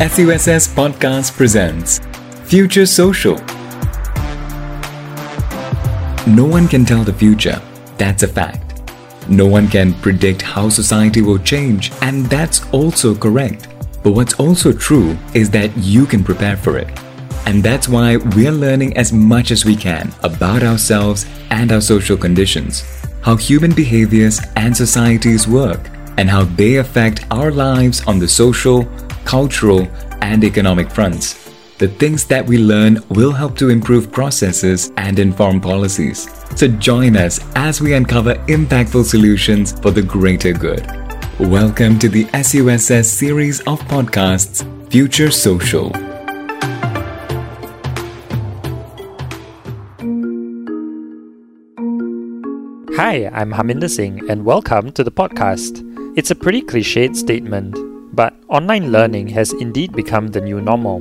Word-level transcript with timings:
SUSS 0.00 0.66
Podcast 0.66 1.36
presents 1.36 2.00
Future 2.48 2.86
Social. 2.86 3.34
No 6.26 6.46
one 6.46 6.66
can 6.68 6.86
tell 6.86 7.04
the 7.04 7.12
future, 7.12 7.60
that's 7.98 8.22
a 8.22 8.28
fact. 8.28 8.80
No 9.28 9.46
one 9.46 9.68
can 9.68 9.92
predict 9.92 10.40
how 10.40 10.70
society 10.70 11.20
will 11.20 11.38
change, 11.38 11.92
and 12.00 12.24
that's 12.24 12.66
also 12.72 13.14
correct. 13.14 13.68
But 14.02 14.12
what's 14.12 14.32
also 14.40 14.72
true 14.72 15.18
is 15.34 15.50
that 15.50 15.70
you 15.76 16.06
can 16.06 16.24
prepare 16.24 16.56
for 16.56 16.78
it. 16.78 16.88
And 17.44 17.62
that's 17.62 17.86
why 17.86 18.16
we're 18.16 18.52
learning 18.52 18.96
as 18.96 19.12
much 19.12 19.50
as 19.50 19.66
we 19.66 19.76
can 19.76 20.14
about 20.22 20.62
ourselves 20.62 21.26
and 21.50 21.70
our 21.72 21.82
social 21.82 22.16
conditions, 22.16 22.84
how 23.20 23.36
human 23.36 23.74
behaviors 23.74 24.40
and 24.56 24.74
societies 24.74 25.46
work, 25.46 25.90
and 26.16 26.30
how 26.30 26.44
they 26.44 26.76
affect 26.76 27.26
our 27.30 27.50
lives 27.50 28.02
on 28.06 28.18
the 28.18 28.28
social, 28.28 28.88
cultural, 29.24 29.88
and 30.20 30.44
economic 30.44 30.90
fronts. 30.90 31.50
The 31.78 31.88
things 31.88 32.26
that 32.26 32.46
we 32.46 32.58
learn 32.58 32.98
will 33.08 33.32
help 33.32 33.56
to 33.56 33.70
improve 33.70 34.12
processes 34.12 34.92
and 34.96 35.18
inform 35.18 35.60
policies. 35.60 36.28
So 36.56 36.68
join 36.68 37.16
us 37.16 37.40
as 37.54 37.80
we 37.80 37.94
uncover 37.94 38.34
impactful 38.48 39.04
solutions 39.06 39.72
for 39.80 39.90
the 39.90 40.02
greater 40.02 40.52
good. 40.52 40.86
Welcome 41.38 41.98
to 42.00 42.08
the 42.10 42.26
SUSS 42.34 43.10
series 43.10 43.60
of 43.60 43.80
podcasts, 43.88 44.62
Future 44.90 45.30
Social. 45.30 45.90
Hi, 52.96 53.30
I'm 53.32 53.52
Haminder 53.52 53.88
Singh, 53.88 54.28
and 54.28 54.44
welcome 54.44 54.92
to 54.92 55.02
the 55.02 55.10
podcast. 55.10 55.82
It's 56.18 56.30
a 56.30 56.34
pretty 56.34 56.60
cliched 56.60 57.16
statement, 57.16 57.74
but 58.12 58.34
online 58.48 58.92
learning 58.92 59.28
has 59.28 59.52
indeed 59.54 59.92
become 59.92 60.28
the 60.28 60.40
new 60.40 60.60
normal. 60.60 61.00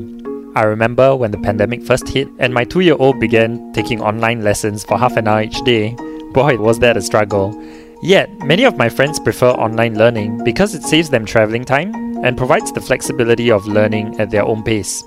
I 0.55 0.63
remember 0.63 1.15
when 1.15 1.31
the 1.31 1.37
pandemic 1.37 1.83
first 1.83 2.07
hit 2.09 2.27
and 2.39 2.53
my 2.53 2.63
two 2.63 2.81
year 2.81 2.95
old 2.99 3.19
began 3.19 3.71
taking 3.73 4.01
online 4.01 4.43
lessons 4.43 4.83
for 4.83 4.97
half 4.97 5.17
an 5.17 5.27
hour 5.27 5.41
each 5.41 5.61
day. 5.63 5.95
Boy, 6.33 6.57
was 6.57 6.79
that 6.79 6.97
a 6.97 7.01
struggle. 7.01 7.53
Yet, 8.01 8.29
many 8.45 8.63
of 8.63 8.77
my 8.77 8.89
friends 8.89 9.19
prefer 9.19 9.51
online 9.51 9.97
learning 9.97 10.43
because 10.43 10.73
it 10.73 10.83
saves 10.83 11.09
them 11.09 11.25
traveling 11.25 11.65
time 11.65 11.93
and 12.23 12.37
provides 12.37 12.71
the 12.71 12.81
flexibility 12.81 13.51
of 13.51 13.67
learning 13.67 14.19
at 14.19 14.29
their 14.29 14.43
own 14.43 14.63
pace. 14.63 15.03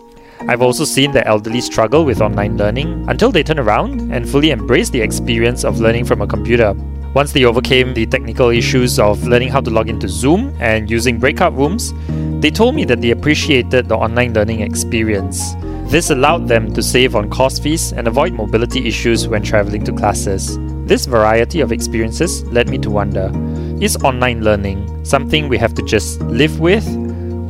I've 0.48 0.62
also 0.62 0.84
seen 0.84 1.12
the 1.12 1.26
elderly 1.26 1.60
struggle 1.60 2.04
with 2.04 2.20
online 2.20 2.56
learning 2.56 3.08
until 3.08 3.30
they 3.30 3.42
turn 3.42 3.58
around 3.58 4.12
and 4.12 4.28
fully 4.28 4.50
embrace 4.50 4.90
the 4.90 5.00
experience 5.00 5.64
of 5.64 5.80
learning 5.80 6.04
from 6.04 6.20
a 6.20 6.26
computer. 6.26 6.74
Once 7.14 7.32
they 7.32 7.44
overcame 7.44 7.92
the 7.92 8.06
technical 8.06 8.48
issues 8.48 8.98
of 8.98 9.22
learning 9.24 9.50
how 9.50 9.60
to 9.60 9.68
log 9.68 9.90
into 9.90 10.08
Zoom 10.08 10.56
and 10.60 10.90
using 10.90 11.18
breakout 11.18 11.54
rooms, 11.54 11.92
they 12.40 12.50
told 12.50 12.74
me 12.74 12.86
that 12.86 13.02
they 13.02 13.10
appreciated 13.10 13.86
the 13.86 13.94
online 13.94 14.32
learning 14.32 14.60
experience. 14.60 15.52
This 15.90 16.08
allowed 16.08 16.48
them 16.48 16.72
to 16.72 16.82
save 16.82 17.14
on 17.14 17.28
course 17.28 17.58
fees 17.58 17.92
and 17.92 18.08
avoid 18.08 18.32
mobility 18.32 18.88
issues 18.88 19.28
when 19.28 19.42
traveling 19.42 19.84
to 19.84 19.92
classes. 19.92 20.58
This 20.86 21.04
variety 21.04 21.60
of 21.60 21.70
experiences 21.70 22.44
led 22.44 22.70
me 22.70 22.78
to 22.78 22.88
wonder 22.88 23.30
is 23.78 23.96
online 23.98 24.42
learning 24.42 25.04
something 25.04 25.48
we 25.48 25.58
have 25.58 25.74
to 25.74 25.82
just 25.82 26.20
live 26.22 26.60
with, 26.60 26.86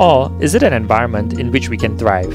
or 0.01 0.37
is 0.41 0.57
it 0.57 0.65
an 0.65 0.73
environment 0.73 1.39
in 1.39 1.53
which 1.53 1.69
we 1.69 1.77
can 1.77 1.97
thrive? 1.97 2.33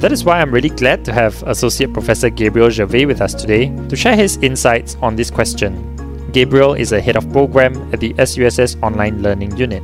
That 0.00 0.10
is 0.10 0.24
why 0.24 0.40
I'm 0.40 0.50
really 0.50 0.70
glad 0.70 1.04
to 1.04 1.12
have 1.12 1.42
Associate 1.42 1.92
Professor 1.92 2.30
Gabriel 2.30 2.70
Gervais 2.70 3.04
with 3.04 3.20
us 3.20 3.34
today 3.34 3.68
to 3.88 3.94
share 3.94 4.16
his 4.16 4.38
insights 4.38 4.96
on 5.02 5.16
this 5.16 5.30
question. 5.30 5.91
Gabriel 6.32 6.72
is 6.72 6.92
a 6.92 7.00
head 7.02 7.14
of 7.16 7.30
program 7.30 7.76
at 7.92 8.00
the 8.00 8.14
SUSS 8.16 8.76
Online 8.82 9.20
Learning 9.20 9.54
Unit. 9.54 9.82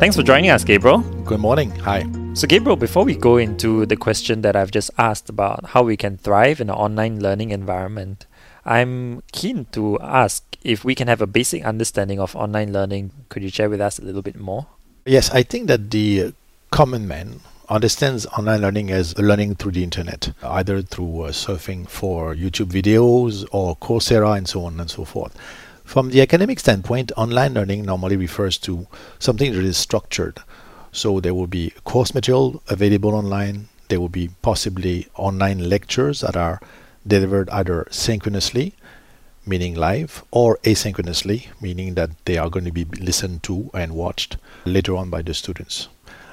Thanks 0.00 0.16
for 0.16 0.24
joining 0.24 0.50
us, 0.50 0.64
Gabriel. 0.64 0.98
Good 1.22 1.38
morning. 1.38 1.70
Hi. 1.86 2.04
So, 2.34 2.48
Gabriel, 2.48 2.74
before 2.74 3.04
we 3.04 3.14
go 3.14 3.36
into 3.36 3.86
the 3.86 3.96
question 3.96 4.42
that 4.42 4.56
I've 4.56 4.72
just 4.72 4.90
asked 4.98 5.28
about 5.28 5.66
how 5.66 5.84
we 5.84 5.96
can 5.96 6.18
thrive 6.18 6.60
in 6.60 6.70
an 6.70 6.74
online 6.74 7.20
learning 7.20 7.50
environment, 7.50 8.26
I'm 8.64 9.22
keen 9.30 9.66
to 9.72 9.96
ask 10.00 10.42
if 10.64 10.84
we 10.84 10.96
can 10.96 11.06
have 11.06 11.22
a 11.22 11.26
basic 11.28 11.64
understanding 11.64 12.18
of 12.18 12.34
online 12.34 12.72
learning. 12.72 13.12
Could 13.28 13.44
you 13.44 13.48
share 13.48 13.70
with 13.70 13.80
us 13.80 14.00
a 14.00 14.02
little 14.02 14.22
bit 14.22 14.34
more? 14.34 14.66
Yes, 15.04 15.30
I 15.30 15.44
think 15.44 15.68
that 15.68 15.92
the 15.92 16.34
common 16.72 17.06
man 17.06 17.42
understands 17.68 18.26
online 18.26 18.60
learning 18.60 18.90
as 18.90 19.16
learning 19.18 19.54
through 19.54 19.72
the 19.72 19.84
internet, 19.84 20.32
either 20.42 20.82
through 20.82 21.22
uh, 21.22 21.30
surfing 21.30 21.88
for 21.88 22.34
YouTube 22.34 22.72
videos 22.72 23.46
or 23.52 23.76
Coursera 23.76 24.36
and 24.36 24.48
so 24.48 24.64
on 24.64 24.80
and 24.80 24.90
so 24.90 25.04
forth. 25.04 25.36
From 25.86 26.10
the 26.10 26.20
academic 26.20 26.58
standpoint, 26.58 27.12
online 27.16 27.54
learning 27.54 27.84
normally 27.84 28.16
refers 28.16 28.58
to 28.58 28.88
something 29.20 29.52
that 29.52 29.64
is 29.64 29.78
structured. 29.78 30.40
So 30.90 31.20
there 31.20 31.32
will 31.32 31.46
be 31.46 31.72
course 31.84 32.12
material 32.12 32.60
available 32.68 33.14
online, 33.14 33.68
there 33.88 34.00
will 34.00 34.08
be 34.08 34.30
possibly 34.42 35.06
online 35.14 35.70
lectures 35.70 36.22
that 36.22 36.36
are 36.36 36.60
delivered 37.06 37.48
either 37.50 37.86
synchronously, 37.92 38.74
meaning 39.46 39.76
live, 39.76 40.24
or 40.32 40.58
asynchronously, 40.64 41.46
meaning 41.62 41.94
that 41.94 42.10
they 42.24 42.36
are 42.36 42.50
going 42.50 42.64
to 42.64 42.72
be 42.72 42.84
listened 42.84 43.44
to 43.44 43.70
and 43.72 43.94
watched 43.94 44.38
later 44.64 44.96
on 44.96 45.08
by 45.08 45.22
the 45.22 45.32
students. 45.32 45.88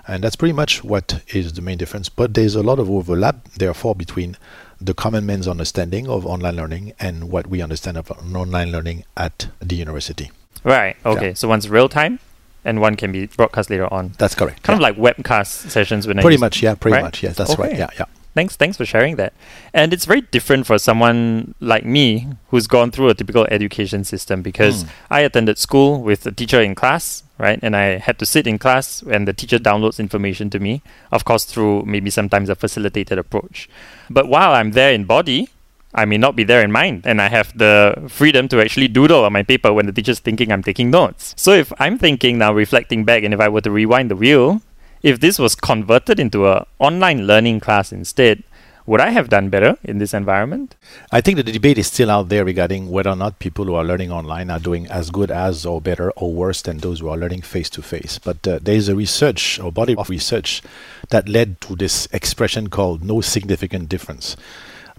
And 0.08 0.24
that's 0.24 0.36
pretty 0.36 0.53
much 0.53 0.84
what 0.84 1.22
is 1.28 1.53
the 1.53 1.62
main 1.62 1.78
difference. 1.78 2.09
But 2.09 2.34
there's 2.34 2.56
a 2.56 2.63
lot 2.63 2.80
of 2.80 2.90
overlap, 2.90 3.47
therefore, 3.53 3.94
between 3.94 4.36
the 4.83 4.94
common 4.94 5.25
man's 5.25 5.47
understanding 5.47 6.07
of 6.07 6.25
online 6.25 6.55
learning 6.55 6.94
and 6.99 7.29
what 7.29 7.47
we 7.47 7.61
understand 7.61 7.97
of 7.97 8.11
online 8.11 8.71
learning 8.71 9.05
at 9.16 9.47
the 9.59 9.75
university. 9.75 10.31
Right. 10.63 10.95
Okay. 11.05 11.29
Yeah. 11.29 11.33
So 11.33 11.47
one's 11.47 11.69
real 11.69 11.89
time, 11.89 12.19
and 12.66 12.81
one 12.81 12.95
can 12.95 13.11
be 13.11 13.27
broadcast 13.27 13.69
later 13.69 13.91
on. 13.94 14.13
That's 14.17 14.35
correct. 14.35 14.63
Kind 14.63 14.79
yeah. 14.79 14.89
of 14.89 14.97
like 14.97 15.17
webcast 15.17 15.69
sessions 15.69 16.07
when 16.07 16.19
I 16.19 16.21
pretty 16.21 16.38
much. 16.38 16.61
Yeah. 16.61 16.75
Pretty 16.75 16.95
right? 16.95 17.03
much. 17.03 17.23
Yes. 17.23 17.38
That's 17.38 17.51
okay. 17.51 17.63
right. 17.63 17.77
Yeah. 17.77 17.89
Yeah. 17.97 18.05
Thanks, 18.35 18.55
thanks 18.55 18.77
for 18.77 18.85
sharing 18.85 19.17
that. 19.17 19.33
And 19.75 19.94
it's 19.94 20.05
very 20.05 20.21
different 20.21 20.66
for 20.66 20.79
someone 20.79 21.53
like 21.59 21.85
me 21.85 22.27
who's 22.47 22.65
gone 22.65 22.89
through 22.89 23.09
a 23.09 23.13
typical 23.13 23.45
education 23.51 24.03
system 24.03 24.41
because 24.41 24.85
mm. 24.85 24.89
I 25.11 25.19
attended 25.19 25.59
school 25.59 26.01
with 26.01 26.25
a 26.25 26.31
teacher 26.31 26.59
in 26.59 26.73
class, 26.73 27.23
right? 27.38 27.59
And 27.61 27.75
I 27.75 27.97
had 27.97 28.19
to 28.19 28.25
sit 28.25 28.47
in 28.47 28.57
class 28.57 29.01
and 29.01 29.27
the 29.27 29.33
teacher 29.33 29.59
downloads 29.59 29.99
information 29.99 30.49
to 30.51 30.59
me, 30.59 30.81
of 31.11 31.25
course, 31.25 31.45
through 31.45 31.83
maybe 31.85 32.09
sometimes 32.09 32.49
a 32.49 32.55
facilitated 32.55 33.17
approach. 33.17 33.69
But 34.09 34.27
while 34.27 34.53
I'm 34.53 34.71
there 34.71 34.94
in 34.94 35.05
body, 35.05 35.49
I 35.95 36.05
may 36.05 36.17
not 36.17 36.35
be 36.35 36.44
there 36.44 36.63
in 36.63 36.71
mind, 36.71 37.05
and 37.05 37.21
I 37.21 37.29
have 37.29 37.55
the 37.55 38.05
freedom 38.07 38.47
to 38.47 38.59
actually 38.59 38.88
doodle 38.88 39.25
on 39.25 39.33
my 39.33 39.44
paper 39.44 39.71
when 39.71 39.85
the 39.85 39.91
teacher's 39.91 40.19
thinking 40.19 40.51
I'm 40.51 40.63
taking 40.63 40.89
notes. 40.89 41.35
So 41.38 41.51
if 41.53 41.71
I'm 41.77 41.99
thinking 41.99 42.39
now, 42.39 42.51
reflecting 42.51 43.05
back, 43.05 43.23
and 43.23 43.33
if 43.33 43.39
I 43.39 43.47
were 43.47 43.61
to 43.61 43.69
rewind 43.69 44.09
the 44.09 44.15
wheel, 44.15 44.63
if 45.03 45.19
this 45.19 45.38
was 45.38 45.53
converted 45.53 46.19
into 46.19 46.47
a 46.47 46.65
online 46.79 47.27
learning 47.27 47.59
class 47.59 47.91
instead, 47.91 48.44
would 48.85 48.99
I 48.99 49.11
have 49.11 49.29
done 49.29 49.49
better 49.49 49.77
in 49.83 49.99
this 49.99 50.13
environment? 50.13 50.75
I 51.11 51.21
think 51.21 51.38
that 51.38 51.45
the 51.45 51.51
debate 51.51 51.77
is 51.77 51.88
still 51.88 52.11
out 52.11 52.29
there 52.29 52.44
regarding 52.44 52.89
whether 52.89 53.09
or 53.09 53.16
not 53.16 53.39
people 53.39 53.66
who 53.66 53.75
are 53.75 53.83
learning 53.83 54.11
online 54.11 54.49
are 54.49 54.59
doing 54.59 54.88
as 54.88 55.09
good 55.09 55.31
as 55.31 55.66
or 55.66 55.79
better 55.79 56.11
or 56.11 56.33
worse 56.33 56.61
than 56.61 56.77
those 56.79 56.99
who 56.99 57.09
are 57.09 57.17
learning 57.17 57.41
face 57.44 57.69
to 57.71 57.81
face. 57.81 58.19
But 58.19 58.45
uh, 58.47 58.59
there 58.61 58.75
is 58.75 58.89
a 58.89 58.95
research 58.95 59.59
or 59.59 59.71
body 59.71 59.95
of 59.95 60.09
research 60.09 60.61
that 61.09 61.29
led 61.29 61.61
to 61.61 61.75
this 61.75 62.07
expression 62.11 62.69
called 62.69 63.03
no 63.03 63.21
significant 63.21 63.88
difference. 63.88 64.35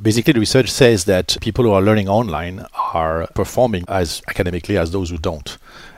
Basically, 0.01 0.33
the 0.33 0.41
research 0.41 0.71
says 0.71 1.05
that 1.05 1.37
people 1.41 1.65
who 1.65 1.71
are 1.71 1.83
learning 1.83 2.09
online 2.09 2.67
are 2.93 3.29
performing 3.29 3.85
as 3.87 4.23
academically 4.29 4.77
as 4.77 4.91
those 4.91 5.11
who 5.11 5.19
don't. 5.19 5.57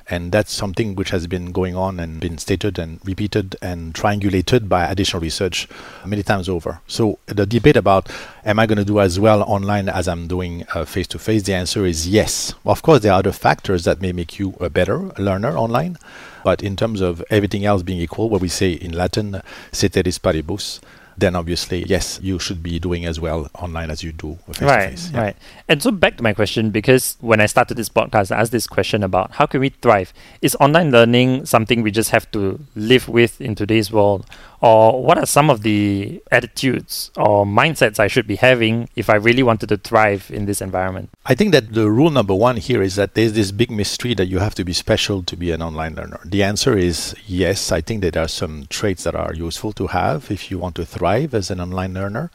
And 0.09 0.31
that's 0.31 0.53
something 0.53 0.95
which 0.95 1.11
has 1.11 1.27
been 1.27 1.51
going 1.51 1.75
on 1.75 1.99
and 1.99 2.21
been 2.21 2.39
stated 2.39 2.79
and 2.79 3.01
repeated 3.05 3.57
and 3.61 3.93
triangulated 3.93 4.69
by 4.69 4.85
additional 4.85 5.21
research 5.21 5.67
many 6.05 6.23
times 6.23 6.49
over. 6.49 6.81
So 6.87 7.19
the 7.27 7.45
debate 7.45 7.77
about 7.77 8.09
am 8.45 8.61
I 8.61 8.67
going 8.67 8.79
to 8.79 8.85
do 8.85 9.01
as 9.01 9.19
well 9.19 9.43
online 9.43 9.89
as 9.89 10.07
I'm 10.07 10.29
doing 10.29 10.65
face 10.87 11.09
to 11.09 11.19
face, 11.19 11.43
the 11.43 11.55
answer 11.55 11.85
is 11.85 12.09
yes. 12.09 12.55
Of 12.65 12.83
course, 12.83 13.01
there 13.03 13.13
are 13.13 13.19
other 13.19 13.33
factors 13.33 13.83
that 13.83 14.01
may 14.01 14.13
make 14.13 14.39
you 14.39 14.55
a 14.61 14.71
better 14.71 14.99
learner 15.19 15.57
online. 15.57 15.99
But 16.45 16.63
in 16.63 16.77
terms 16.77 17.01
of 17.01 17.25
everything 17.29 17.65
else 17.65 17.83
being 17.83 18.01
equal, 18.01 18.31
what 18.31 18.41
we 18.41 18.47
say 18.47 18.75
in 18.75 18.93
Latin, 18.93 19.43
ceteris 19.73 20.19
paribus, 20.21 20.81
then 21.17 21.37
obviously, 21.37 21.85
yes, 21.85 22.21
you 22.23 22.39
should 22.39 22.63
be 22.63 22.79
doing 22.79 23.05
as 23.05 23.19
well 23.21 23.49
online 23.55 23.91
as 23.91 24.03
you 24.03 24.13
do 24.13 24.39
face 24.47 24.63
right, 24.63 24.91
face. 24.91 25.11
Yeah. 25.13 25.21
Right. 25.21 25.37
And 25.69 25.83
so 25.83 25.91
back 25.91 26.17
to 26.19 26.23
my 26.23 26.35
question, 26.35 26.71
because 26.71 27.17
when 27.21 27.41
I 27.41 27.47
started 27.47 27.77
this 27.77 27.89
podcast, 27.89 28.35
I 28.35 28.41
asked 28.41 28.53
this 28.53 28.67
question 28.67 29.03
about 29.03 29.33
how 29.33 29.47
can 29.47 29.61
we 29.61 29.71
thrive? 29.71 30.13
Is 30.43 30.57
online 30.61 30.91
learning 30.91 31.47
something 31.47 31.83
we 31.83 31.91
just 31.91 32.11
have 32.11 32.31
to 32.33 32.61
live 32.75 33.09
with 33.09 33.41
in 33.41 33.55
today's 33.55 33.91
world? 33.93 34.27
Or 34.61 35.03
what 35.03 35.19
are 35.19 35.27
some 35.27 35.51
of 35.51 35.63
the 35.63 36.23
attitudes 36.33 37.11
or 37.17 37.45
mindsets 37.45 38.01
I 38.01 38.07
should 38.07 38.27
be 38.27 38.37
having 38.37 38.89
if 38.97 39.11
I 39.11 39.17
really 39.17 39.43
wanted 39.43 39.69
to 39.69 39.77
thrive 39.77 40.31
in 40.33 40.47
this 40.47 40.63
environment? 40.63 41.11
I 41.27 41.35
think 41.35 41.53
that 41.53 41.75
the 41.75 41.91
rule 41.91 42.11
number 42.11 42.35
one 42.35 42.57
here 42.57 42.83
is 42.83 42.97
that 42.97 43.15
there's 43.15 43.35
this 43.35 43.53
big 43.53 43.71
mystery 43.71 44.15
that 44.15 44.27
you 44.27 44.39
have 44.39 44.55
to 44.55 44.65
be 44.65 44.73
special 44.73 45.23
to 45.25 45.37
be 45.37 45.51
an 45.51 45.61
online 45.61 45.95
learner. 45.95 46.21
The 46.25 46.43
answer 46.43 46.77
is 46.77 47.15
yes. 47.27 47.71
I 47.71 47.83
think 47.83 48.01
that 48.01 48.15
there 48.15 48.25
are 48.25 48.29
some 48.29 48.67
traits 48.71 49.05
that 49.05 49.15
are 49.15 49.35
useful 49.35 49.73
to 49.75 49.89
have 49.89 50.31
if 50.31 50.51
you 50.51 50.59
want 50.59 50.75
to 50.77 50.87
thrive 50.87 51.06
as 51.07 51.51
an 51.51 51.61
online 51.61 51.95
learner. 51.95 52.31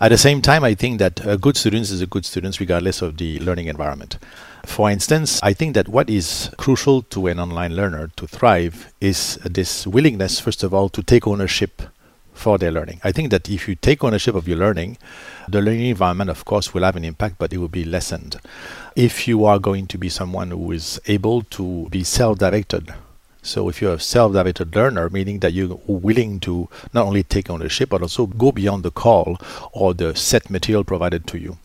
At 0.00 0.08
the 0.08 0.18
same 0.18 0.42
time, 0.42 0.64
I 0.64 0.74
think 0.74 0.98
that 0.98 1.24
a 1.24 1.38
good 1.38 1.56
student 1.56 1.82
is 1.82 2.00
a 2.00 2.06
good 2.08 2.24
student 2.24 2.58
regardless 2.58 3.02
of 3.02 3.18
the 3.18 3.38
learning 3.38 3.68
environment. 3.68 4.18
For 4.64 4.90
instance, 4.90 5.38
I 5.44 5.52
think 5.52 5.74
that 5.74 5.88
what 5.88 6.10
is 6.10 6.50
crucial 6.56 7.02
to 7.02 7.28
an 7.28 7.38
online 7.38 7.76
learner 7.76 8.10
to 8.16 8.26
thrive 8.26 8.92
is 9.00 9.36
this 9.44 9.86
willingness, 9.86 10.40
first 10.40 10.64
of 10.64 10.74
all, 10.74 10.88
to 10.88 11.02
take 11.02 11.26
ownership 11.28 11.82
for 12.32 12.58
their 12.58 12.72
learning. 12.72 13.00
I 13.04 13.12
think 13.12 13.30
that 13.30 13.48
if 13.48 13.68
you 13.68 13.76
take 13.76 14.02
ownership 14.02 14.34
of 14.34 14.48
your 14.48 14.56
learning, 14.58 14.98
the 15.48 15.60
learning 15.60 15.86
environment, 15.86 16.30
of 16.30 16.44
course, 16.44 16.74
will 16.74 16.82
have 16.82 16.96
an 16.96 17.04
impact, 17.04 17.36
but 17.38 17.52
it 17.52 17.58
will 17.58 17.68
be 17.68 17.84
lessened. 17.84 18.40
If 18.96 19.28
you 19.28 19.44
are 19.44 19.60
going 19.60 19.86
to 19.86 19.98
be 19.98 20.08
someone 20.08 20.50
who 20.50 20.72
is 20.72 21.00
able 21.06 21.42
to 21.42 21.88
be 21.90 22.02
self 22.02 22.38
directed, 22.38 22.92
so 23.42 23.68
if 23.68 23.82
you're 23.82 23.94
a 23.94 24.00
self-directed 24.00 24.74
learner, 24.74 25.10
meaning 25.10 25.40
that 25.40 25.52
you're 25.52 25.78
willing 25.86 26.40
to 26.40 26.68
not 26.94 27.06
only 27.06 27.22
take 27.22 27.50
ownership 27.50 27.90
but 27.90 28.02
also 28.02 28.26
go 28.26 28.52
beyond 28.52 28.82
the 28.84 28.90
call 28.90 29.38
or 29.72 29.92
the 29.94 30.14
set 30.14 30.48
material 30.48 30.84
provided 30.84 31.26
to 31.26 31.38
you. 31.38 31.58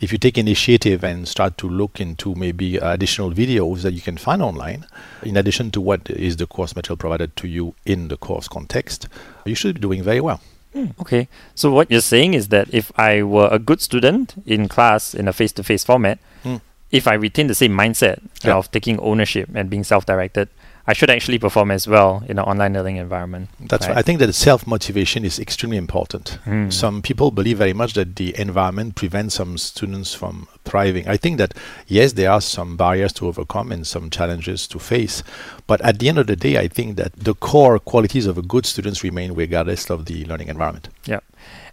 If 0.00 0.12
you 0.12 0.18
take 0.18 0.36
initiative 0.36 1.02
and 1.02 1.26
start 1.26 1.56
to 1.58 1.68
look 1.68 2.00
into 2.00 2.34
maybe 2.34 2.76
additional 2.76 3.32
videos 3.32 3.82
that 3.82 3.92
you 3.92 4.02
can 4.02 4.18
find 4.18 4.42
online, 4.42 4.86
in 5.22 5.36
addition 5.36 5.70
to 5.72 5.80
what 5.80 6.10
is 6.10 6.36
the 6.36 6.46
course 6.46 6.76
material 6.76 6.98
provided 6.98 7.34
to 7.36 7.48
you 7.48 7.74
in 7.86 8.08
the 8.08 8.16
course 8.16 8.46
context, 8.46 9.08
you 9.44 9.54
should 9.54 9.76
be 9.76 9.80
doing 9.80 10.02
very 10.02 10.20
well. 10.20 10.40
Mm, 10.74 10.98
okay. 11.00 11.28
So 11.54 11.70
what 11.70 11.90
you're 11.90 12.00
saying 12.00 12.34
is 12.34 12.48
that 12.48 12.72
if 12.74 12.92
I 12.98 13.22
were 13.22 13.48
a 13.50 13.58
good 13.58 13.80
student 13.80 14.34
in 14.44 14.68
class 14.68 15.14
in 15.14 15.28
a 15.28 15.32
face-to-face 15.32 15.84
format, 15.84 16.18
mm. 16.42 16.60
if 16.90 17.06
I 17.06 17.14
retain 17.14 17.46
the 17.46 17.54
same 17.54 17.72
mindset 17.72 18.20
yeah. 18.42 18.56
of 18.56 18.70
taking 18.70 18.98
ownership 18.98 19.48
and 19.54 19.70
being 19.70 19.84
self-directed, 19.84 20.48
I 20.86 20.92
should 20.92 21.08
actually 21.08 21.38
perform 21.38 21.70
as 21.70 21.88
well 21.88 22.22
in 22.28 22.38
an 22.38 22.44
online 22.44 22.74
learning 22.74 22.96
environment. 22.96 23.48
That's 23.58 23.86
right. 23.86 23.94
right. 23.94 23.98
I 23.98 24.02
think 24.02 24.18
that 24.18 24.32
self 24.34 24.66
motivation 24.66 25.24
is 25.24 25.38
extremely 25.38 25.78
important. 25.78 26.38
Mm. 26.44 26.72
Some 26.72 27.00
people 27.00 27.30
believe 27.30 27.58
very 27.58 27.72
much 27.72 27.94
that 27.94 28.16
the 28.16 28.38
environment 28.38 28.94
prevents 28.94 29.36
some 29.36 29.56
students 29.56 30.14
from 30.14 30.46
thriving. 30.64 31.08
I 31.08 31.16
think 31.16 31.38
that 31.38 31.54
yes, 31.86 32.12
there 32.12 32.30
are 32.30 32.40
some 32.40 32.76
barriers 32.76 33.12
to 33.14 33.28
overcome 33.28 33.72
and 33.72 33.86
some 33.86 34.10
challenges 34.10 34.68
to 34.68 34.78
face, 34.78 35.22
but 35.66 35.80
at 35.80 35.98
the 36.00 36.08
end 36.08 36.18
of 36.18 36.26
the 36.26 36.36
day, 36.36 36.58
I 36.58 36.68
think 36.68 36.96
that 36.96 37.12
the 37.14 37.34
core 37.34 37.78
qualities 37.78 38.26
of 38.26 38.36
a 38.36 38.42
good 38.42 38.66
student 38.66 39.02
remain 39.02 39.32
regardless 39.32 39.90
of 39.90 40.04
the 40.04 40.26
learning 40.26 40.48
environment. 40.48 40.90
Yeah. 41.06 41.20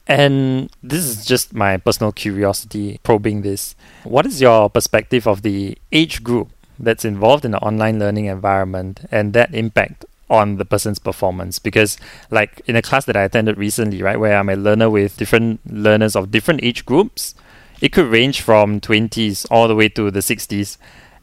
And 0.07 0.69
this 0.81 1.05
is 1.05 1.25
just 1.25 1.53
my 1.53 1.77
personal 1.77 2.11
curiosity 2.11 2.99
probing 3.03 3.43
this. 3.43 3.75
What 4.03 4.25
is 4.25 4.41
your 4.41 4.69
perspective 4.69 5.27
of 5.27 5.41
the 5.41 5.77
age 5.91 6.23
group 6.23 6.49
that's 6.81 7.05
involved 7.05 7.45
in 7.45 7.51
the 7.51 7.59
online 7.59 7.99
learning 7.99 8.25
environment 8.25 9.01
and 9.11 9.33
that 9.33 9.53
impact 9.53 10.05
on 10.29 10.55
the 10.55 10.65
person's 10.65 10.99
performance. 10.99 11.59
Because 11.59 11.97
like 12.29 12.61
in 12.65 12.75
a 12.75 12.81
class 12.81 13.05
that 13.05 13.17
I 13.17 13.23
attended 13.23 13.57
recently 13.57 14.01
right 14.01 14.19
where 14.19 14.37
I'm 14.37 14.49
a 14.49 14.55
learner 14.55 14.89
with 14.89 15.17
different 15.17 15.59
learners 15.69 16.15
of 16.15 16.31
different 16.31 16.63
age 16.63 16.85
groups 16.85 17.35
it 17.81 17.91
could 17.91 18.05
range 18.05 18.41
from 18.41 18.79
20s 18.79 19.45
all 19.49 19.67
the 19.67 19.75
way 19.75 19.89
to 19.89 20.11
the 20.11 20.19
60s 20.19 20.77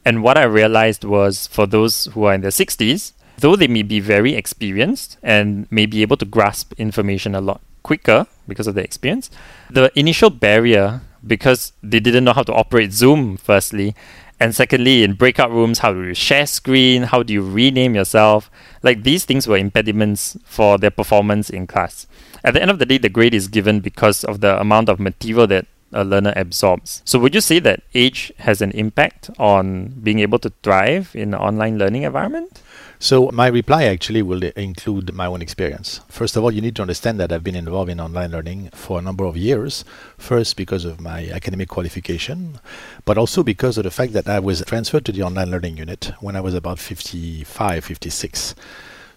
and 0.05 0.23
what 0.23 0.37
I 0.37 0.43
realized 0.43 1.05
was 1.05 1.47
for 1.47 1.67
those 1.67 2.07
who 2.07 2.25
are 2.25 2.35
in 2.35 2.43
their 2.43 2.51
60s 2.51 3.13
though 3.39 3.57
they 3.57 3.69
may 3.69 3.83
be 3.83 4.01
very 4.01 4.35
experienced 4.35 5.17
and 5.23 5.71
may 5.71 5.87
be 5.87 6.03
able 6.03 6.17
to 6.17 6.25
grasp 6.25 6.75
information 6.77 7.35
a 7.35 7.41
lot 7.41 7.61
quicker 7.85 8.27
because 8.47 8.67
of 8.67 8.75
their 8.75 8.85
experience 8.85 9.31
the 9.71 9.91
initial 9.99 10.31
barrier 10.31 11.01
because 11.27 11.73
they 11.83 12.01
didn't 12.01 12.25
know 12.25 12.33
how 12.33 12.43
to 12.43 12.53
operate 12.53 12.93
Zoom 12.93 13.37
firstly 13.37 13.95
and 14.41 14.55
secondly, 14.55 15.03
in 15.03 15.15
breakout 15.15 15.51
rooms, 15.51 15.81
how 15.81 15.93
do 15.93 16.03
you 16.03 16.15
share 16.15 16.47
screen? 16.47 17.05
How 17.05 17.23
do 17.23 17.33
you 17.33 17.43
rename 17.43 17.95
yourself? 17.95 18.51
Like 18.83 19.03
these 19.03 19.25
things 19.25 19.49
were 19.49 19.57
impediments 19.57 20.37
for 20.45 20.79
their 20.79 20.91
performance 20.91 21.51
in 21.51 21.67
class. 21.67 22.07
At 22.45 22.55
the 22.55 22.63
end 22.63 22.71
of 22.71 22.79
the 22.79 22.87
day, 22.87 22.99
the 22.99 23.09
grade 23.09 23.35
is 23.35 23.49
given 23.49 23.81
because 23.81 24.23
of 24.23 24.41
the 24.41 24.61
amount 24.61 24.89
of 24.89 25.01
material 25.01 25.47
that 25.49 25.67
a 25.93 26.05
learner 26.05 26.33
absorbs. 26.37 27.03
So, 27.05 27.19
would 27.19 27.35
you 27.35 27.41
say 27.41 27.59
that 27.61 27.83
age 27.95 28.33
has 28.39 28.61
an 28.61 28.73
impact 28.73 29.31
on 29.39 29.89
being 30.03 30.21
able 30.21 30.39
to 30.41 30.53
thrive 30.63 31.15
in 31.15 31.35
an 31.35 31.41
online 31.41 31.79
learning 31.79 32.03
environment? 32.03 32.63
So 33.01 33.31
my 33.33 33.47
reply 33.47 33.85
actually 33.85 34.23
will 34.23 34.43
include 34.43 35.15
my 35.15 35.27
own 35.27 35.41
experience. 35.41 36.01
First 36.09 36.37
of 36.37 36.43
all, 36.43 36.51
you 36.51 36.61
need 36.61 36.75
to 36.77 36.83
understand 36.83 37.21
that 37.21 37.33
I've 37.33 37.45
been 37.45 37.55
involved 37.55 37.91
in 37.91 38.01
online 38.01 38.33
learning 38.33 38.71
for 38.75 38.99
a 38.99 39.03
number 39.03 39.25
of 39.25 39.37
years. 39.37 39.85
First, 40.17 40.57
because 40.57 40.85
of 40.85 41.01
my 41.01 41.29
academic 41.29 41.69
qualification, 41.69 42.59
but 43.05 43.17
also 43.17 43.45
because 43.45 43.79
of 43.79 43.85
the 43.85 43.93
fact 43.93 44.15
that 44.15 44.29
I 44.29 44.41
was 44.41 44.65
transferred 44.67 45.05
to 45.05 45.13
the 45.13 45.23
online 45.23 45.49
learning 45.49 45.77
unit 45.77 46.11
when 46.19 46.35
I 46.35 46.41
was 46.41 46.55
about 46.55 46.81
55, 46.81 47.85
56. 47.85 48.57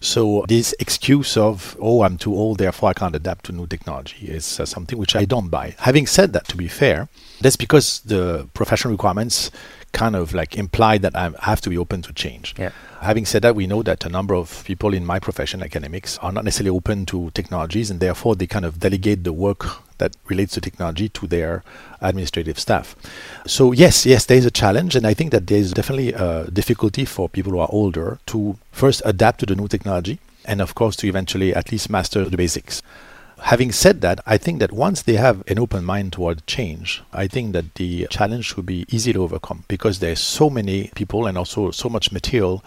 So 0.02 0.46
this 0.48 0.74
excuse 0.80 1.38
of, 1.38 1.78
oh, 1.80 2.02
I'm 2.02 2.18
too 2.18 2.34
old, 2.34 2.58
therefore 2.58 2.90
I 2.90 2.94
can't 2.94 3.16
adapt 3.16 3.46
to 3.46 3.52
new 3.52 3.68
technology 3.68 4.26
is 4.26 4.60
uh, 4.60 4.66
something 4.66 4.98
which 4.98 5.16
I 5.16 5.26
don't 5.26 5.50
buy. 5.50 5.76
Having 5.78 6.08
said 6.08 6.34
that, 6.34 6.48
to 6.50 6.58
be 6.58 6.68
fair, 6.68 7.08
that's 7.40 7.56
because 7.56 8.02
the 8.02 8.50
professional 8.56 8.94
requirements 8.94 9.52
kind 9.94 10.16
of 10.16 10.34
like 10.34 10.58
imply 10.58 10.98
that 10.98 11.16
I 11.16 11.32
have 11.42 11.62
to 11.62 11.70
be 11.70 11.78
open 11.78 12.02
to 12.04 12.14
change. 12.14 12.56
Yeah. 12.58 12.72
Having 13.02 13.26
said 13.26 13.42
that, 13.44 13.56
we 13.56 13.68
know 13.68 13.84
that 13.84 14.04
a 14.06 14.10
number 14.10 14.34
of 14.34 14.64
people 14.66 14.94
in 14.94 15.06
my 15.06 15.20
profession, 15.20 15.62
academics, 15.62 16.18
are 16.20 16.32
not 16.32 16.46
necessarily 16.46 16.76
open 16.76 17.06
to 17.08 17.30
technologies, 17.32 17.92
and 17.92 18.00
therefore 18.00 18.36
they 18.36 18.48
kind 18.48 18.66
of 18.66 18.80
delegate 18.80 19.24
the 19.24 19.34
work 19.34 19.68
that 20.02 20.18
relates 20.28 20.54
to 20.54 20.62
technology 20.62 21.08
to 21.10 21.28
their 21.28 21.64
administrative 22.02 22.60
staff. 22.60 22.96
So 23.48 23.72
yes, 23.72 24.06
yes, 24.06 24.26
there 24.26 24.38
is 24.38 24.46
a 24.46 24.52
challenge, 24.52 24.98
and 24.98 25.08
I 25.08 25.14
think 25.14 25.32
that 25.32 25.48
there 25.48 25.58
is 25.58 25.72
definitely 25.72 26.12
a 26.12 26.52
difficulty 26.52 27.06
for 27.06 27.30
people 27.30 27.54
who 27.54 27.60
are 27.60 27.70
older 27.72 28.20
to 28.28 28.58
first 28.72 29.02
adapt 29.06 29.40
to 29.40 29.46
the 29.46 29.56
new 29.56 29.70
technology, 29.70 30.20
and 30.46 30.62
of 30.62 30.76
course 30.76 30.96
to 30.98 31.08
eventually 31.08 31.56
at 31.56 31.72
least 31.72 31.90
master 31.90 32.26
the 32.26 32.38
basics 32.38 32.82
having 33.42 33.72
said 33.72 34.02
that, 34.02 34.22
I 34.26 34.38
think 34.38 34.60
that 34.60 34.72
once 34.72 35.02
they 35.02 35.16
have 35.16 35.44
an 35.48 35.60
open 35.60 35.84
mind 35.84 36.14
toward 36.14 36.46
change, 36.46 37.02
I 37.12 37.28
think 37.28 37.54
that 37.54 37.76
the 37.76 38.08
challenge 38.10 38.56
will 38.56 38.64
be 38.64 38.86
easy 38.90 39.14
to 39.14 39.24
overcome 39.24 39.64
because 39.68 40.00
there's 40.00 40.20
so 40.20 40.50
many 40.50 40.92
people 40.96 41.26
and 41.26 41.38
also 41.38 41.72
so 41.72 41.90
much 41.90 42.12
material 42.12 42.64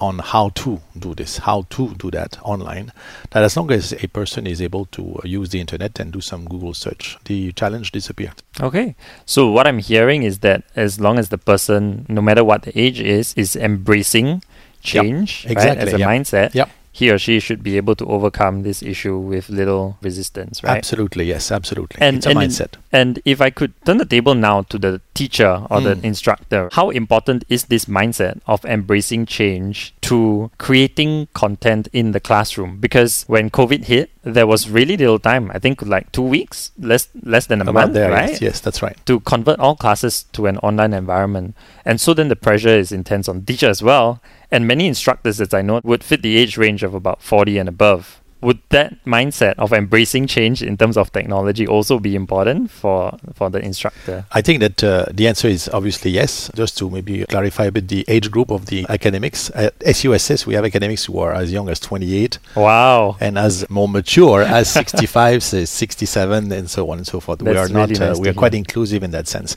on 0.00 0.18
how 0.18 0.48
to 0.50 0.80
do 0.98 1.14
this, 1.14 1.38
how 1.38 1.66
to 1.70 1.94
do 1.94 2.10
that 2.10 2.38
online, 2.42 2.92
that 3.30 3.42
as 3.42 3.56
long 3.56 3.70
as 3.70 3.92
a 3.92 4.08
person 4.08 4.46
is 4.46 4.60
able 4.62 4.86
to 4.86 5.16
uh, 5.16 5.20
use 5.24 5.50
the 5.50 5.60
internet 5.60 6.00
and 6.00 6.12
do 6.12 6.20
some 6.20 6.46
Google 6.46 6.74
search, 6.74 7.18
the 7.24 7.52
challenge 7.52 7.92
disappears. 7.92 8.32
Okay. 8.60 8.96
So 9.26 9.50
what 9.50 9.66
I'm 9.66 9.78
hearing 9.78 10.22
is 10.22 10.40
that 10.40 10.64
as 10.74 11.00
long 11.00 11.18
as 11.18 11.28
the 11.28 11.38
person, 11.38 12.06
no 12.08 12.20
matter 12.20 12.42
what 12.42 12.62
the 12.62 12.78
age 12.78 13.00
is, 13.00 13.34
is 13.34 13.56
embracing 13.56 14.42
change 14.82 15.44
yep, 15.44 15.52
exactly, 15.52 15.84
right, 15.84 15.88
as 15.88 15.94
a 15.94 15.98
yep. 15.98 16.08
mindset, 16.08 16.54
yep 16.54 16.70
he 16.92 17.10
or 17.10 17.18
she 17.18 17.38
should 17.38 17.62
be 17.62 17.76
able 17.76 17.94
to 17.94 18.04
overcome 18.06 18.62
this 18.62 18.82
issue 18.82 19.16
with 19.16 19.48
little 19.48 19.96
resistance, 20.02 20.62
right? 20.62 20.78
Absolutely, 20.78 21.24
yes, 21.24 21.52
absolutely. 21.52 22.00
And, 22.00 22.16
it's 22.16 22.26
a 22.26 22.30
and 22.30 22.38
mindset. 22.38 22.74
And 22.92 23.20
if 23.24 23.40
I 23.40 23.50
could 23.50 23.72
turn 23.84 23.98
the 23.98 24.04
table 24.04 24.34
now 24.34 24.62
to 24.62 24.78
the 24.78 25.00
teacher 25.14 25.64
or 25.70 25.78
mm. 25.78 25.84
the 25.84 26.06
instructor, 26.06 26.68
how 26.72 26.90
important 26.90 27.44
is 27.48 27.66
this 27.66 27.84
mindset 27.84 28.40
of 28.46 28.64
embracing 28.64 29.26
change 29.26 29.94
to 30.02 30.50
creating 30.58 31.28
content 31.32 31.88
in 31.92 32.12
the 32.12 32.20
classroom? 32.20 32.78
Because 32.78 33.24
when 33.28 33.48
COVID 33.48 33.84
hit, 33.84 34.10
there 34.22 34.46
was 34.46 34.68
really 34.68 34.96
little 34.96 35.18
time. 35.18 35.50
I 35.54 35.58
think 35.58 35.82
like 35.82 36.10
two 36.10 36.22
weeks, 36.22 36.72
less 36.78 37.08
less 37.22 37.46
than 37.46 37.60
a 37.60 37.62
About 37.62 37.74
month, 37.74 37.92
there, 37.94 38.10
right? 38.10 38.30
Yes, 38.30 38.40
yes, 38.42 38.60
that's 38.60 38.82
right. 38.82 38.98
To 39.06 39.20
convert 39.20 39.60
all 39.60 39.76
classes 39.76 40.24
to 40.32 40.46
an 40.46 40.58
online 40.58 40.92
environment, 40.92 41.54
and 41.84 42.00
so 42.00 42.12
then 42.12 42.28
the 42.28 42.36
pressure 42.36 42.76
is 42.76 42.92
intense 42.92 43.28
on 43.28 43.44
teacher 43.44 43.68
as 43.68 43.82
well. 43.82 44.20
And 44.50 44.66
many 44.66 44.88
instructors, 44.88 45.40
as 45.40 45.54
I 45.54 45.62
know, 45.62 45.80
would 45.84 46.02
fit 46.02 46.22
the 46.22 46.36
age 46.36 46.56
range 46.56 46.82
of 46.82 46.92
about 46.92 47.22
40 47.22 47.56
and 47.58 47.68
above 47.68 48.20
would 48.40 48.58
that 48.70 49.04
mindset 49.04 49.54
of 49.58 49.72
embracing 49.72 50.26
change 50.26 50.62
in 50.62 50.76
terms 50.76 50.96
of 50.96 51.12
technology 51.12 51.66
also 51.66 51.98
be 51.98 52.14
important 52.14 52.70
for 52.70 53.16
for 53.34 53.50
the 53.50 53.58
instructor? 53.58 54.24
I 54.32 54.40
think 54.40 54.60
that 54.60 54.82
uh, 54.82 55.06
the 55.12 55.28
answer 55.28 55.48
is 55.48 55.68
obviously 55.68 56.10
yes. 56.10 56.50
Just 56.54 56.78
to 56.78 56.88
maybe 56.90 57.24
clarify 57.26 57.64
a 57.64 57.72
bit 57.72 57.88
the 57.88 58.04
age 58.08 58.30
group 58.30 58.50
of 58.50 58.66
the 58.66 58.86
academics. 58.88 59.50
At 59.54 59.74
SUSS, 59.84 60.46
we 60.46 60.54
have 60.54 60.64
academics 60.64 61.04
who 61.04 61.18
are 61.18 61.32
as 61.32 61.52
young 61.52 61.68
as 61.68 61.80
28. 61.80 62.38
Wow. 62.56 63.16
And 63.20 63.38
as 63.38 63.68
more 63.68 63.88
mature 63.88 64.42
as 64.42 64.70
65, 64.70 65.42
67, 65.42 66.52
and 66.52 66.70
so 66.70 66.90
on 66.90 66.98
and 66.98 67.06
so 67.06 67.20
forth. 67.20 67.40
That's 67.40 67.50
we 67.50 67.58
are 67.58 67.66
really 67.66 67.74
not. 67.74 67.90
Nice 67.90 68.18
uh, 68.18 68.20
we 68.20 68.28
are 68.28 68.34
quite 68.34 68.54
inclusive 68.54 69.02
in 69.02 69.10
that 69.10 69.28
sense. 69.28 69.56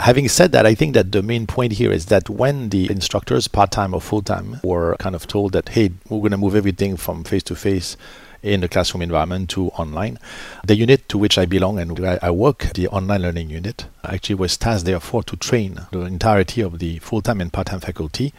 Having 0.00 0.28
said 0.28 0.52
that, 0.52 0.66
I 0.66 0.74
think 0.74 0.94
that 0.94 1.12
the 1.12 1.22
main 1.22 1.46
point 1.46 1.74
here 1.74 1.92
is 1.92 2.06
that 2.06 2.28
when 2.28 2.70
the 2.70 2.90
instructors, 2.90 3.48
part 3.48 3.70
time 3.70 3.94
or 3.94 4.00
full 4.00 4.22
time, 4.22 4.60
were 4.64 4.96
kind 4.98 5.14
of 5.14 5.26
told 5.26 5.52
that, 5.52 5.70
hey, 5.70 5.92
we're 6.08 6.18
going 6.18 6.32
to 6.32 6.36
move 6.36 6.56
everything 6.56 6.96
from 6.96 7.24
face 7.24 7.42
to 7.44 7.54
face 7.54 7.96
in 8.44 8.60
the 8.60 8.68
classroom 8.68 9.02
environment 9.02 9.48
to 9.50 9.68
online. 9.70 10.18
The 10.64 10.76
unit 10.76 11.08
to 11.08 11.18
which 11.18 11.38
I 11.38 11.46
belong 11.46 11.78
and 11.78 11.98
where 11.98 12.18
I 12.22 12.30
work, 12.30 12.72
the 12.74 12.88
online 12.88 13.22
learning 13.22 13.50
unit, 13.50 13.86
actually 14.04 14.36
was 14.36 14.56
tasked 14.56 14.84
therefore 14.84 15.22
to 15.24 15.36
train 15.36 15.80
the 15.90 16.02
entirety 16.02 16.60
of 16.60 16.78
the 16.78 16.98
full-time 16.98 17.40
and 17.40 17.52
part-time 17.52 17.80
faculty 17.80 18.32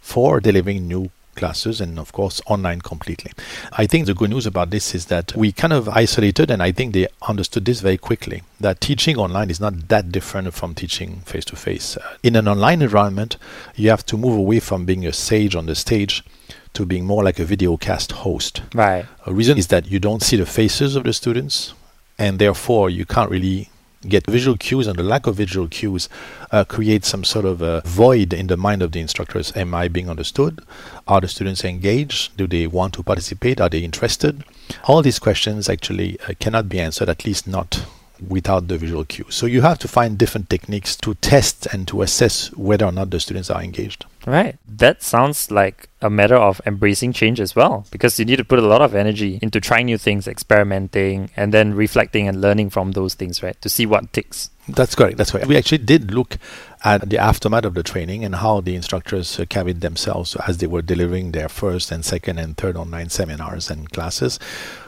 for 0.00 0.40
delivering 0.40 0.88
new 0.88 1.10
classes 1.34 1.80
and 1.80 1.98
of 1.98 2.12
course 2.12 2.40
online 2.46 2.80
completely. 2.80 3.32
I 3.72 3.86
think 3.86 4.06
the 4.06 4.14
good 4.14 4.30
news 4.30 4.46
about 4.46 4.70
this 4.70 4.94
is 4.94 5.06
that 5.06 5.34
we 5.34 5.52
kind 5.52 5.72
of 5.72 5.88
isolated 5.88 6.50
and 6.50 6.62
I 6.62 6.72
think 6.72 6.94
they 6.94 7.08
understood 7.28 7.64
this 7.64 7.80
very 7.80 7.98
quickly 7.98 8.42
that 8.60 8.80
teaching 8.80 9.16
online 9.16 9.50
is 9.50 9.60
not 9.60 9.88
that 9.88 10.12
different 10.12 10.54
from 10.54 10.74
teaching 10.74 11.20
face 11.26 11.44
to 11.46 11.56
face. 11.56 11.98
In 12.22 12.36
an 12.36 12.48
online 12.48 12.82
environment, 12.82 13.36
you 13.74 13.90
have 13.90 14.06
to 14.06 14.16
move 14.16 14.38
away 14.38 14.60
from 14.60 14.84
being 14.84 15.04
a 15.06 15.12
sage 15.12 15.54
on 15.56 15.66
the 15.66 15.74
stage 15.74 16.22
to 16.74 16.84
being 16.84 17.04
more 17.04 17.24
like 17.24 17.38
a 17.38 17.44
video 17.44 17.76
cast 17.76 18.12
host. 18.12 18.62
Right. 18.74 19.06
A 19.26 19.32
reason 19.32 19.58
is 19.58 19.68
that 19.68 19.86
you 19.86 19.98
don't 19.98 20.22
see 20.22 20.36
the 20.36 20.46
faces 20.46 20.96
of 20.96 21.04
the 21.04 21.12
students, 21.12 21.74
and 22.18 22.38
therefore 22.38 22.90
you 22.90 23.06
can't 23.06 23.30
really 23.30 23.70
get 24.08 24.26
visual 24.26 24.56
cues 24.56 24.86
and 24.86 24.98
the 24.98 25.02
lack 25.02 25.26
of 25.26 25.36
visual 25.36 25.66
cues 25.68 26.08
uh, 26.52 26.64
creates 26.64 27.08
some 27.08 27.24
sort 27.24 27.44
of 27.44 27.62
a 27.62 27.80
void 27.86 28.32
in 28.32 28.48
the 28.48 28.56
mind 28.56 28.82
of 28.82 28.92
the 28.92 29.00
instructors. 29.00 29.56
Am 29.56 29.74
I 29.74 29.88
being 29.88 30.10
understood? 30.10 30.60
Are 31.08 31.20
the 31.20 31.28
students 31.28 31.64
engaged? 31.64 32.36
Do 32.36 32.46
they 32.46 32.66
want 32.66 32.94
to 32.94 33.02
participate? 33.02 33.60
Are 33.60 33.68
they 33.68 33.78
interested? 33.78 34.44
All 34.84 35.02
these 35.02 35.18
questions 35.18 35.68
actually 35.68 36.18
uh, 36.28 36.34
cannot 36.38 36.68
be 36.68 36.80
answered, 36.80 37.08
at 37.08 37.24
least 37.24 37.46
not 37.46 37.86
without 38.28 38.68
the 38.68 38.78
visual 38.78 39.04
cue. 39.04 39.26
So 39.28 39.46
you 39.46 39.62
have 39.62 39.78
to 39.80 39.88
find 39.88 40.16
different 40.16 40.48
techniques 40.48 40.96
to 40.96 41.14
test 41.16 41.66
and 41.66 41.86
to 41.88 42.02
assess 42.02 42.52
whether 42.52 42.84
or 42.84 42.92
not 42.92 43.10
the 43.10 43.20
students 43.20 43.50
are 43.50 43.62
engaged. 43.62 44.04
Right. 44.26 44.56
That 44.66 45.02
sounds 45.02 45.50
like 45.50 45.88
a 46.00 46.08
matter 46.08 46.36
of 46.36 46.60
embracing 46.64 47.12
change 47.12 47.40
as 47.40 47.54
well, 47.54 47.86
because 47.90 48.18
you 48.18 48.24
need 48.24 48.36
to 48.36 48.44
put 48.44 48.58
a 48.58 48.62
lot 48.62 48.80
of 48.80 48.94
energy 48.94 49.38
into 49.42 49.60
trying 49.60 49.86
new 49.86 49.98
things, 49.98 50.26
experimenting, 50.26 51.30
and 51.36 51.52
then 51.52 51.74
reflecting 51.74 52.26
and 52.28 52.40
learning 52.40 52.70
from 52.70 52.92
those 52.92 53.14
things, 53.14 53.42
right? 53.42 53.60
To 53.60 53.68
see 53.68 53.84
what 53.84 54.12
ticks. 54.12 54.50
That's 54.66 54.94
correct. 54.94 55.18
That's 55.18 55.32
correct. 55.32 55.46
We 55.46 55.58
actually 55.58 55.78
did 55.78 56.10
look 56.10 56.38
at 56.84 57.10
the 57.10 57.18
aftermath 57.18 57.66
of 57.66 57.74
the 57.74 57.82
training 57.82 58.24
and 58.24 58.36
how 58.36 58.62
the 58.62 58.74
instructors 58.74 59.38
carried 59.50 59.82
themselves 59.82 60.36
as 60.46 60.58
they 60.58 60.66
were 60.66 60.82
delivering 60.82 61.32
their 61.32 61.50
first 61.50 61.90
and 61.90 62.02
second 62.02 62.38
and 62.38 62.56
third 62.56 62.76
online 62.76 63.10
seminars 63.10 63.70
and 63.70 63.90
classes. 63.90 64.38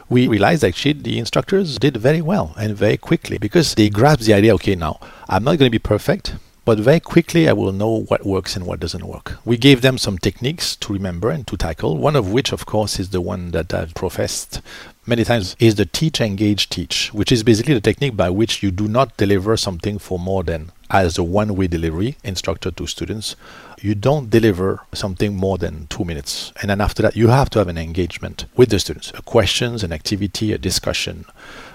We 0.09 0.27
realized 0.27 0.63
actually 0.63 0.93
the 0.93 1.19
instructors 1.19 1.77
did 1.77 1.97
very 1.97 2.21
well 2.21 2.53
and 2.57 2.77
very 2.77 2.95
quickly 2.95 3.37
because 3.37 3.75
they 3.75 3.89
grasped 3.89 4.23
the 4.23 4.33
idea 4.33 4.55
okay, 4.55 4.75
now 4.75 4.99
I'm 5.27 5.43
not 5.43 5.57
going 5.57 5.69
to 5.69 5.79
be 5.79 5.79
perfect, 5.79 6.35
but 6.63 6.79
very 6.79 7.01
quickly 7.01 7.49
I 7.49 7.53
will 7.53 7.73
know 7.73 8.03
what 8.03 8.25
works 8.25 8.55
and 8.55 8.65
what 8.65 8.79
doesn't 8.79 9.05
work. 9.05 9.37
We 9.43 9.57
gave 9.57 9.81
them 9.81 9.97
some 9.97 10.17
techniques 10.17 10.77
to 10.77 10.93
remember 10.93 11.29
and 11.29 11.45
to 11.47 11.57
tackle, 11.57 11.97
one 11.97 12.15
of 12.15 12.31
which, 12.31 12.53
of 12.53 12.65
course, 12.65 12.99
is 12.99 13.09
the 13.09 13.19
one 13.19 13.51
that 13.51 13.73
I've 13.73 13.93
professed 13.95 14.61
many 15.05 15.23
times 15.23 15.55
is 15.59 15.75
the 15.75 15.85
teach 15.85 16.19
engage 16.19 16.67
teach 16.67 17.13
which 17.13 17.31
is 17.31 17.41
basically 17.41 17.73
the 17.73 17.79
technique 17.79 18.17
by 18.17 18.29
which 18.29 18.61
you 18.61 18.69
do 18.69 18.89
not 18.89 19.15
deliver 19.15 19.55
something 19.55 19.97
for 19.97 20.19
more 20.19 20.43
than 20.43 20.69
as 20.89 21.17
a 21.17 21.23
one 21.23 21.55
way 21.55 21.67
delivery 21.67 22.15
instructor 22.23 22.71
to 22.71 22.87
students 22.87 23.35
you 23.81 23.93
don't 23.93 24.29
deliver 24.29 24.81
something 24.93 25.35
more 25.35 25.57
than 25.57 25.87
two 25.87 26.03
minutes 26.03 26.51
and 26.61 26.69
then 26.69 26.81
after 26.81 27.01
that 27.01 27.15
you 27.15 27.27
have 27.27 27.49
to 27.49 27.59
have 27.59 27.67
an 27.67 27.77
engagement 27.77 28.45
with 28.55 28.69
the 28.69 28.79
students 28.79 29.11
a 29.15 29.21
questions 29.21 29.83
an 29.83 29.91
activity 29.91 30.51
a 30.51 30.57
discussion 30.57 31.25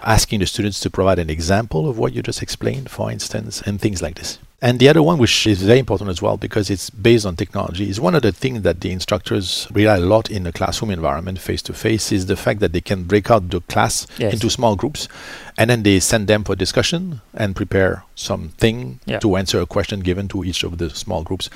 asking 0.03 0.41
the 0.41 0.47
students 0.47 0.81
to 0.81 0.91
provide 0.91 1.19
an 1.19 1.31
example 1.31 1.89
of 1.89 1.99
what 1.99 2.13
you 2.13 2.23
just 2.23 2.43
explained 2.43 2.91
for 2.91 3.11
instance 3.11 3.63
and 3.63 3.81
things 3.81 4.03
like 4.03 4.17
this 4.17 4.39
and 4.65 4.79
the 4.79 4.89
other 4.89 5.03
one, 5.03 5.19
which 5.19 5.45
is 5.45 5.61
very 5.61 5.81
important 5.81 6.09
as 6.09 6.23
well 6.23 6.37
because 6.37 6.71
it's 6.71 6.89
based 6.89 7.27
on 7.27 7.35
technology, 7.35 7.91
is 7.91 8.01
one 8.01 8.15
of 8.15 8.23
the 8.23 8.31
things 8.31 8.63
that 8.63 8.81
the 8.81 8.93
instructors 8.93 9.67
rely 9.73 9.97
a 9.97 10.01
lot 10.01 10.31
in 10.31 10.45
the 10.45 10.53
classroom 10.53 10.93
environment, 10.93 11.41
face 11.41 11.63
to 11.63 11.75
face, 11.75 12.13
is 12.13 12.27
the 12.27 12.37
fact 12.37 12.61
that 12.61 12.73
they 12.73 12.81
can 12.81 13.03
break 13.03 13.29
out 13.29 13.51
the 13.51 13.61
class 13.63 14.07
yes. 14.19 14.33
into 14.33 14.49
small 14.49 14.77
groups 14.77 15.09
and 15.59 15.69
then 15.69 15.83
they 15.83 15.99
send 15.99 16.29
them 16.29 16.45
for 16.45 16.55
discussion 16.55 17.21
and 17.35 17.57
prepare 17.57 18.05
something 18.15 19.01
yeah. 19.07 19.19
to 19.19 19.37
answer 19.37 19.61
a 19.61 19.67
question 19.67 20.01
given 20.01 20.29
to 20.29 20.45
each 20.45 20.63
of 20.65 20.79
the 20.79 20.91
small 20.91 21.23
groups. 21.23 21.49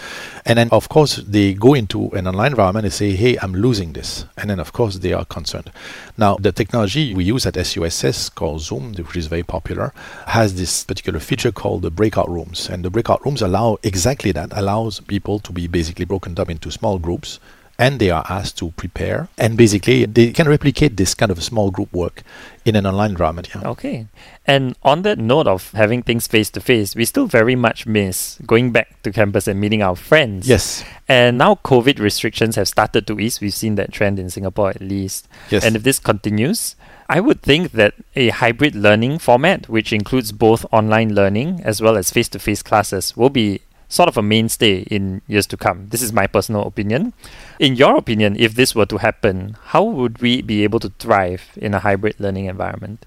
And 0.45 0.59
then, 0.59 0.69
of 0.71 0.89
course, 0.89 1.17
they 1.17 1.55
go 1.55 1.75
into 1.75 2.11
an 2.11 2.27
online 2.27 2.53
environment 2.53 2.87
and 2.87 2.93
say, 2.93 3.13
hey, 3.13 3.37
I'm 3.43 3.55
losing 3.55 3.93
this. 3.93 4.25
And 4.37 4.51
then, 4.51 4.61
of 4.61 4.73
course, 4.73 4.97
they 4.99 5.13
are 5.13 5.25
concerned. 5.25 5.71
Now, 6.17 6.37
the 6.37 6.53
technology 6.53 7.15
we 7.15 7.25
use 7.25 7.47
at 7.47 7.55
SUSS 7.55 8.31
called 8.31 8.61
Zoom, 8.63 8.95
which 8.95 9.17
is 9.17 9.27
very 9.27 9.43
popular, 9.43 9.93
has 10.27 10.55
this 10.55 10.85
particular 10.85 11.21
feature 11.21 11.53
called 11.53 11.83
the 11.83 11.91
breakout 11.91 12.29
rooms. 12.29 12.69
And 12.69 12.85
the 12.85 12.91
breakout 12.91 13.25
rooms 13.25 13.43
allow 13.43 13.79
exactly 13.83 14.33
that, 14.33 14.51
allows 14.53 15.01
people 15.01 15.39
to 15.41 15.53
be 15.53 15.67
basically 15.67 16.05
broken 16.05 16.39
up 16.39 16.51
into 16.51 16.71
small 16.71 16.99
groups 16.99 17.39
and 17.79 17.99
they 18.01 18.11
are 18.11 18.25
asked 18.29 18.59
to 18.59 18.71
prepare. 18.73 19.29
And 19.37 19.57
basically, 19.57 20.07
they 20.07 20.33
can 20.33 20.49
replicate 20.49 20.97
this 20.97 21.15
kind 21.15 21.31
of 21.31 21.43
small 21.43 21.71
group 21.71 21.93
work 21.93 22.23
in 22.65 22.75
an 22.75 22.87
online 22.87 23.11
environment. 23.11 23.49
Yeah. 23.55 23.69
Okay. 23.69 24.07
And 24.47 24.77
on 24.83 25.03
that 25.03 25.19
note 25.19 25.47
of 25.47 25.71
having 25.73 26.03
things 26.03 26.27
face 26.27 26.51
to 26.51 26.61
face, 26.61 26.97
we 26.97 27.05
still 27.05 27.27
very 27.27 27.55
much 27.55 27.87
miss 27.87 28.39
going 28.47 28.73
back 28.73 29.03
to 29.03 29.13
campus 29.13 29.47
and 29.47 29.61
meeting 29.61 29.83
our 29.83 29.97
friends. 29.97 30.49
Yes. 30.49 30.85
And 31.09 31.39
now 31.39 31.57
COVID 31.65 31.99
restrictions 31.99 32.57
have 32.57 32.69
started 32.69 33.07
to 33.07 33.21
ease. 33.21 33.41
We've 33.41 33.55
seen 33.55 33.77
that 33.77 33.93
trend 33.93 34.19
in 34.19 34.31
Singapore 34.31 34.71
at 34.71 34.81
least. 34.81 35.29
Yes. 35.51 35.65
And 35.65 35.77
if 35.77 35.83
this 35.83 35.99
continues, 35.99 36.77
I 37.09 37.21
would 37.21 37.43
think 37.43 37.73
that 37.73 37.95
a 38.17 38.31
hybrid 38.31 38.75
learning 38.75 39.19
format, 39.19 39.69
which 39.69 39.93
includes 39.93 40.33
both 40.33 40.67
online 40.73 41.15
learning 41.15 41.61
as 41.63 41.81
well 41.81 41.97
as 41.97 42.11
face 42.11 42.29
to 42.31 42.39
face 42.39 42.63
classes, 42.63 43.17
will 43.17 43.31
be 43.31 43.61
sort 43.89 44.09
of 44.09 44.17
a 44.17 44.23
mainstay 44.23 44.81
in 44.83 45.23
years 45.27 45.47
to 45.49 45.57
come. 45.57 45.89
This 45.89 46.03
is 46.03 46.13
my 46.13 46.27
personal 46.27 46.63
opinion. 46.67 47.13
In 47.59 47.77
your 47.77 47.97
opinion, 47.97 48.37
if 48.39 48.55
this 48.55 48.75
were 48.75 48.87
to 48.87 48.99
happen, 48.99 49.57
how 49.67 49.85
would 49.85 50.21
we 50.21 50.43
be 50.43 50.65
able 50.65 50.81
to 50.81 50.91
thrive 50.99 51.51
in 51.57 51.75
a 51.75 51.81
hybrid 51.81 52.19
learning 52.19 52.47
environment? 52.47 53.07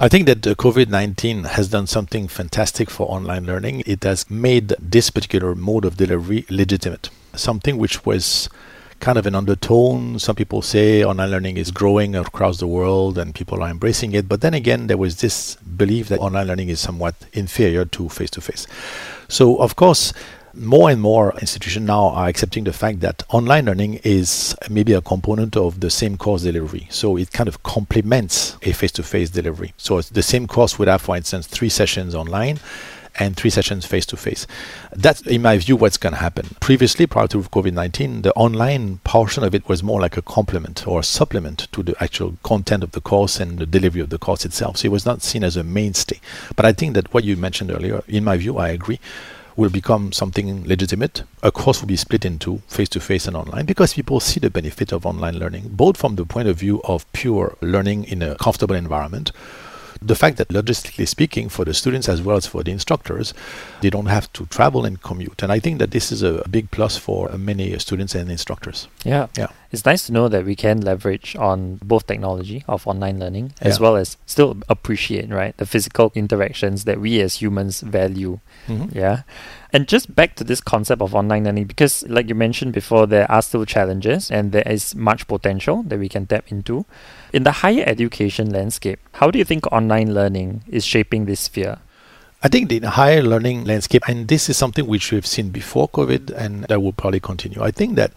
I 0.00 0.08
think 0.08 0.26
that 0.26 0.42
COVID 0.42 0.88
19 0.88 1.44
has 1.44 1.68
done 1.68 1.88
something 1.88 2.28
fantastic 2.28 2.88
for 2.88 3.10
online 3.10 3.46
learning. 3.46 3.82
It 3.84 4.04
has 4.04 4.30
made 4.30 4.74
this 4.78 5.10
particular 5.10 5.56
mode 5.56 5.84
of 5.84 5.96
delivery 5.96 6.46
legitimate, 6.48 7.10
something 7.34 7.78
which 7.78 8.06
was 8.06 8.48
kind 9.00 9.18
of 9.18 9.26
an 9.26 9.34
undertone. 9.34 10.18
Some 10.18 10.36
people 10.36 10.62
say 10.62 11.04
online 11.04 11.30
learning 11.30 11.56
is 11.56 11.70
growing 11.70 12.14
across 12.14 12.58
the 12.58 12.66
world 12.66 13.18
and 13.18 13.34
people 13.34 13.62
are 13.62 13.68
embracing 13.68 14.12
it. 14.12 14.28
But 14.28 14.40
then 14.40 14.54
again, 14.54 14.86
there 14.86 14.96
was 14.96 15.20
this 15.20 15.56
belief 15.56 16.08
that 16.08 16.18
online 16.18 16.46
learning 16.48 16.68
is 16.68 16.80
somewhat 16.80 17.14
inferior 17.32 17.84
to 17.84 18.08
face 18.08 18.30
to 18.30 18.40
face. 18.40 18.66
So, 19.28 19.56
of 19.56 19.76
course, 19.76 20.12
more 20.54 20.90
and 20.90 21.00
more 21.00 21.34
institutions 21.40 21.86
now 21.86 22.08
are 22.08 22.28
accepting 22.28 22.64
the 22.64 22.72
fact 22.72 23.00
that 23.00 23.22
online 23.30 23.66
learning 23.66 24.00
is 24.02 24.56
maybe 24.68 24.92
a 24.92 25.00
component 25.00 25.56
of 25.56 25.80
the 25.80 25.90
same 25.90 26.16
course 26.16 26.42
delivery. 26.42 26.88
So 26.90 27.16
it 27.16 27.30
kind 27.32 27.48
of 27.48 27.62
complements 27.62 28.56
a 28.62 28.72
face 28.72 28.92
to 28.92 29.02
face 29.02 29.30
delivery. 29.30 29.74
So 29.76 30.00
the 30.00 30.22
same 30.22 30.46
course 30.46 30.78
would 30.78 30.88
have, 30.88 31.02
for 31.02 31.16
instance, 31.16 31.46
three 31.46 31.68
sessions 31.68 32.14
online 32.14 32.58
and 33.18 33.36
three 33.36 33.50
sessions 33.50 33.86
face 33.86 34.06
to 34.06 34.16
face. 34.16 34.46
That's, 34.92 35.20
in 35.22 35.42
my 35.42 35.58
view, 35.58 35.76
what's 35.76 35.96
going 35.96 36.12
to 36.12 36.18
happen. 36.18 36.56
Previously, 36.60 37.06
prior 37.06 37.26
to 37.28 37.42
COVID 37.42 37.72
19, 37.72 38.22
the 38.22 38.32
online 38.34 38.98
portion 39.04 39.44
of 39.44 39.54
it 39.54 39.68
was 39.68 39.82
more 39.82 40.00
like 40.00 40.16
a 40.16 40.22
complement 40.22 40.86
or 40.86 41.00
a 41.00 41.04
supplement 41.04 41.68
to 41.72 41.82
the 41.82 41.94
actual 42.02 42.36
content 42.42 42.82
of 42.82 42.92
the 42.92 43.00
course 43.00 43.40
and 43.40 43.58
the 43.58 43.66
delivery 43.66 44.00
of 44.00 44.10
the 44.10 44.18
course 44.18 44.44
itself. 44.44 44.78
So 44.78 44.86
it 44.86 44.92
was 44.92 45.06
not 45.06 45.22
seen 45.22 45.44
as 45.44 45.56
a 45.56 45.64
mainstay. 45.64 46.20
But 46.56 46.64
I 46.64 46.72
think 46.72 46.94
that 46.94 47.12
what 47.12 47.24
you 47.24 47.36
mentioned 47.36 47.70
earlier, 47.70 48.02
in 48.08 48.24
my 48.24 48.36
view, 48.36 48.58
I 48.58 48.68
agree 48.68 49.00
will 49.58 49.68
become 49.68 50.12
something 50.12 50.64
legitimate. 50.68 51.24
A 51.42 51.50
course 51.50 51.80
will 51.80 51.88
be 51.88 51.96
split 51.96 52.24
into 52.24 52.62
face 52.68 52.88
to 52.90 53.00
face 53.00 53.26
and 53.26 53.36
online 53.36 53.66
because 53.66 53.94
people 53.94 54.20
see 54.20 54.38
the 54.38 54.50
benefit 54.50 54.92
of 54.92 55.04
online 55.04 55.36
learning, 55.36 55.70
both 55.70 55.96
from 55.96 56.14
the 56.14 56.24
point 56.24 56.46
of 56.46 56.56
view 56.56 56.80
of 56.84 57.10
pure 57.12 57.58
learning 57.60 58.04
in 58.04 58.22
a 58.22 58.36
comfortable 58.36 58.76
environment, 58.76 59.32
the 60.00 60.14
fact 60.14 60.36
that 60.36 60.48
logistically 60.48 61.06
speaking 61.06 61.48
for 61.48 61.64
the 61.64 61.74
students 61.74 62.08
as 62.08 62.22
well 62.22 62.36
as 62.36 62.46
for 62.46 62.62
the 62.62 62.70
instructors 62.70 63.34
they 63.80 63.90
don't 63.90 64.06
have 64.06 64.32
to 64.32 64.46
travel 64.46 64.84
and 64.84 65.02
commute. 65.02 65.42
And 65.42 65.52
i 65.52 65.58
think 65.58 65.78
that 65.78 65.90
this 65.90 66.12
is 66.12 66.22
a 66.22 66.46
big 66.48 66.70
plus 66.70 66.96
for 66.96 67.28
many 67.36 67.78
students 67.78 68.14
and 68.14 68.30
instructors. 68.30 68.88
Yeah. 69.04 69.28
Yeah. 69.36 69.48
It's 69.70 69.84
nice 69.84 70.06
to 70.06 70.12
know 70.12 70.28
that 70.28 70.44
we 70.44 70.56
can 70.56 70.80
leverage 70.80 71.36
on 71.36 71.76
both 71.82 72.06
technology 72.06 72.64
of 72.66 72.86
online 72.86 73.18
learning 73.18 73.52
as 73.60 73.76
yeah. 73.76 73.82
well 73.82 73.96
as 73.96 74.16
still 74.26 74.56
appreciate 74.68 75.28
right 75.30 75.56
the 75.56 75.66
physical 75.66 76.12
interactions 76.14 76.84
that 76.84 77.00
we 77.00 77.20
as 77.20 77.36
humans 77.42 77.80
value. 77.80 78.40
Mm-hmm. 78.66 78.98
yeah 78.98 79.22
and 79.72 79.86
just 79.86 80.14
back 80.14 80.34
to 80.36 80.44
this 80.44 80.60
concept 80.60 81.02
of 81.02 81.14
online 81.14 81.44
learning 81.44 81.64
because 81.64 82.06
like 82.08 82.28
you 82.28 82.34
mentioned 82.34 82.72
before 82.72 83.06
there 83.06 83.30
are 83.30 83.42
still 83.42 83.64
challenges 83.64 84.30
and 84.30 84.52
there 84.52 84.66
is 84.66 84.94
much 84.94 85.26
potential 85.26 85.82
that 85.82 85.98
we 85.98 86.08
can 86.08 86.26
tap 86.26 86.50
into 86.50 86.86
in 87.32 87.42
the 87.42 87.52
higher 87.52 87.84
education 87.86 88.50
landscape 88.50 88.98
how 89.14 89.30
do 89.30 89.38
you 89.38 89.44
think 89.44 89.66
online 89.72 90.14
learning 90.14 90.62
is 90.68 90.84
shaping 90.84 91.26
this 91.26 91.40
sphere 91.40 91.78
I 92.40 92.46
think 92.46 92.68
the 92.68 92.78
higher 92.88 93.20
learning 93.20 93.64
landscape, 93.64 94.04
and 94.06 94.28
this 94.28 94.48
is 94.48 94.56
something 94.56 94.86
which 94.86 95.10
we've 95.10 95.26
seen 95.26 95.50
before 95.50 95.88
COVID, 95.88 96.30
and 96.30 96.62
that 96.66 96.80
will 96.80 96.92
probably 96.92 97.18
continue. 97.18 97.60
I 97.60 97.72
think 97.72 97.96
that 97.96 98.12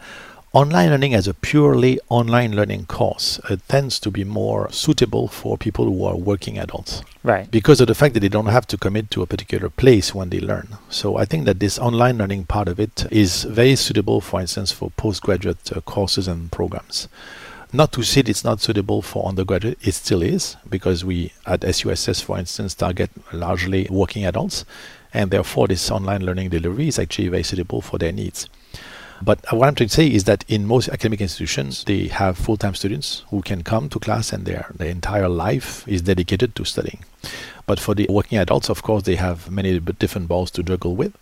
online 0.53 0.89
learning 0.89 1.13
as 1.13 1.29
a 1.29 1.33
purely 1.33 1.97
online 2.09 2.53
learning 2.53 2.85
course 2.85 3.39
uh, 3.49 3.55
tends 3.69 4.01
to 4.01 4.11
be 4.11 4.25
more 4.25 4.69
suitable 4.69 5.29
for 5.29 5.57
people 5.57 5.85
who 5.85 6.03
are 6.03 6.17
working 6.17 6.57
adults. 6.57 7.03
Right. 7.23 7.49
Because 7.49 7.79
of 7.79 7.87
the 7.87 7.95
fact 7.95 8.15
that 8.15 8.19
they 8.19 8.27
don't 8.27 8.47
have 8.47 8.67
to 8.67 8.77
commit 8.77 9.09
to 9.11 9.21
a 9.21 9.27
particular 9.27 9.69
place 9.69 10.13
when 10.13 10.29
they 10.29 10.41
learn. 10.41 10.77
So 10.89 11.15
I 11.15 11.23
think 11.23 11.45
that 11.45 11.61
this 11.61 11.79
online 11.79 12.17
learning 12.17 12.45
part 12.45 12.67
of 12.67 12.81
it 12.81 13.05
is 13.09 13.43
very 13.43 13.77
suitable, 13.77 14.19
for 14.19 14.41
instance, 14.41 14.73
for 14.73 14.91
postgraduate 14.91 15.71
uh, 15.71 15.79
courses 15.81 16.27
and 16.27 16.51
programs. 16.51 17.07
Not 17.71 17.93
to 17.93 18.03
say 18.03 18.23
it's 18.25 18.43
not 18.43 18.59
suitable 18.59 19.01
for 19.01 19.29
undergraduate, 19.29 19.77
it 19.81 19.93
still 19.93 20.21
is, 20.21 20.57
because 20.69 21.05
we 21.05 21.31
at 21.45 21.63
SUSS, 21.63 22.19
for 22.19 22.37
instance, 22.37 22.75
target 22.75 23.09
largely 23.31 23.87
working 23.89 24.25
adults, 24.25 24.65
and 25.13 25.31
therefore 25.31 25.69
this 25.69 25.89
online 25.89 26.25
learning 26.25 26.49
delivery 26.49 26.89
is 26.89 26.99
actually 26.99 27.29
very 27.29 27.43
suitable 27.43 27.79
for 27.79 27.97
their 27.97 28.11
needs. 28.11 28.49
But 29.23 29.39
what 29.51 29.67
I'm 29.67 29.75
trying 29.75 29.89
to 29.89 29.93
say 29.93 30.07
is 30.07 30.23
that 30.23 30.43
in 30.47 30.65
most 30.65 30.89
academic 30.89 31.21
institutions, 31.21 31.83
they 31.83 32.07
have 32.07 32.37
full-time 32.37 32.73
students 32.75 33.23
who 33.29 33.41
can 33.41 33.63
come 33.63 33.87
to 33.89 33.99
class 33.99 34.33
and 34.33 34.45
their, 34.45 34.71
their 34.75 34.89
entire 34.89 35.29
life 35.29 35.87
is 35.87 36.01
dedicated 36.01 36.55
to 36.55 36.65
studying. 36.65 37.05
But 37.67 37.79
for 37.79 37.93
the 37.93 38.07
working 38.09 38.39
adults, 38.39 38.69
of 38.69 38.81
course, 38.81 39.03
they 39.03 39.15
have 39.15 39.51
many 39.51 39.79
different 39.79 40.27
balls 40.27 40.49
to 40.51 40.63
juggle 40.63 40.95
with. 40.95 41.13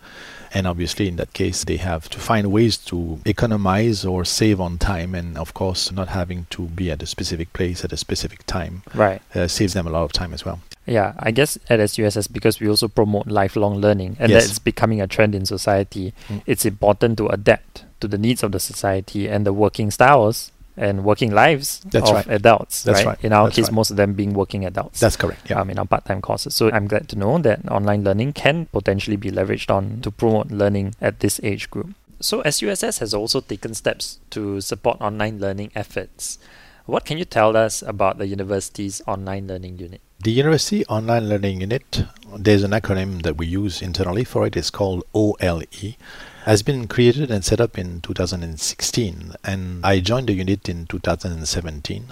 And 0.54 0.66
obviously, 0.68 1.08
in 1.08 1.16
that 1.18 1.34
case, 1.34 1.64
they 1.64 1.78
have 1.78 2.10
to 2.10 2.20
find 2.20 2.52
ways 2.52 2.78
to 2.86 3.20
economize 3.26 4.04
or 4.06 4.26
save 4.26 4.60
on 4.60 4.78
time. 4.78 5.14
And 5.16 5.38
of 5.38 5.54
course, 5.54 5.92
not 5.92 6.08
having 6.10 6.48
to 6.52 6.64
be 6.68 6.90
at 6.92 7.04
a 7.04 7.06
specific 7.06 7.54
place 7.54 7.84
at 7.84 7.94
a 7.94 7.98
specific 7.98 8.46
time 8.46 8.82
right. 8.94 9.22
Uh, 9.36 9.48
saves 9.48 9.74
them 9.74 9.86
a 9.88 9.90
lot 9.90 10.04
of 10.04 10.12
time 10.12 10.34
as 10.34 10.46
well. 10.46 10.60
Yeah, 10.86 11.14
I 11.20 11.30
guess 11.32 11.58
at 11.70 11.80
SUSS, 11.88 12.28
because 12.28 12.60
we 12.60 12.68
also 12.68 12.88
promote 12.88 13.28
lifelong 13.28 13.76
learning 13.78 14.18
and 14.20 14.32
Yes. 14.32 14.48
that's 14.48 14.60
becoming 14.60 15.02
a 15.02 15.08
trend 15.08 15.36
in 15.36 15.46
society, 15.46 16.14
Mm. 16.30 16.42
it's 16.48 16.66
important 16.66 17.18
to 17.20 17.28
adapt 17.28 17.84
to 18.00 18.08
the 18.08 18.18
needs 18.18 18.42
of 18.44 18.52
the 18.52 18.60
society 18.60 19.28
and 19.30 19.46
the 19.46 19.54
working 19.54 19.92
styles 19.92 20.52
and 20.80 21.04
working 21.04 21.32
lives 21.32 21.82
That's 21.86 22.10
of 22.10 22.16
right. 22.16 22.28
adults. 22.28 22.84
That's 22.84 23.04
right? 23.04 23.08
right. 23.08 23.24
In 23.24 23.34
our 23.34 23.48
That's 23.48 23.56
case, 23.58 23.66
right. 23.66 23.74
most 23.74 23.92
of 23.92 23.98
them 23.98 24.14
being 24.14 24.34
working 24.34 24.66
adults. 24.66 25.00
That's 25.00 25.18
correct. 25.18 25.50
Yeah. 25.50 25.60
um, 25.60 25.70
in 25.70 25.78
our 25.78 25.86
part-time 25.86 26.22
courses. 26.22 26.56
So 26.56 26.72
I'm 26.72 26.88
glad 26.88 27.10
to 27.10 27.18
know 27.18 27.38
that 27.40 27.68
online 27.70 28.04
learning 28.04 28.34
can 28.34 28.68
potentially 28.68 29.18
be 29.18 29.30
leveraged 29.30 29.70
on 29.70 30.02
to 30.02 30.10
promote 30.10 30.48
learning 30.50 30.96
at 31.02 31.20
this 31.20 31.40
age 31.44 31.70
group. 31.70 31.94
So 32.22 32.42
SUSS 32.44 33.00
has 33.00 33.14
also 33.14 33.42
taken 33.42 33.74
steps 33.74 34.20
to 34.32 34.62
support 34.62 35.00
online 35.02 35.40
learning 35.40 35.72
efforts. 35.76 36.40
What 36.86 37.06
can 37.06 37.18
you 37.18 37.26
tell 37.26 37.56
us 37.56 37.84
about 37.84 38.18
the 38.18 38.28
university's 38.28 39.02
online 39.06 39.48
learning 39.48 39.78
unit? 39.78 40.02
The 40.22 40.32
University 40.32 40.86
Online 40.88 41.30
Learning 41.30 41.62
Unit, 41.62 42.04
there's 42.36 42.64
an 42.64 42.72
acronym 42.72 43.22
that 43.22 43.38
we 43.38 43.48
use 43.48 43.82
internally 43.82 44.26
for 44.26 44.46
it. 44.46 44.58
It's 44.58 44.70
called 44.70 45.06
OLE. 45.14 45.64
Has 46.50 46.64
been 46.64 46.88
created 46.88 47.30
and 47.30 47.46
set 47.46 47.62
up 47.62 47.78
in 47.78 48.02
2016, 48.02 49.34
and 49.44 49.86
I 49.86 50.00
joined 50.00 50.30
the 50.30 50.34
unit 50.34 50.68
in 50.68 50.88
2017. 50.88 52.06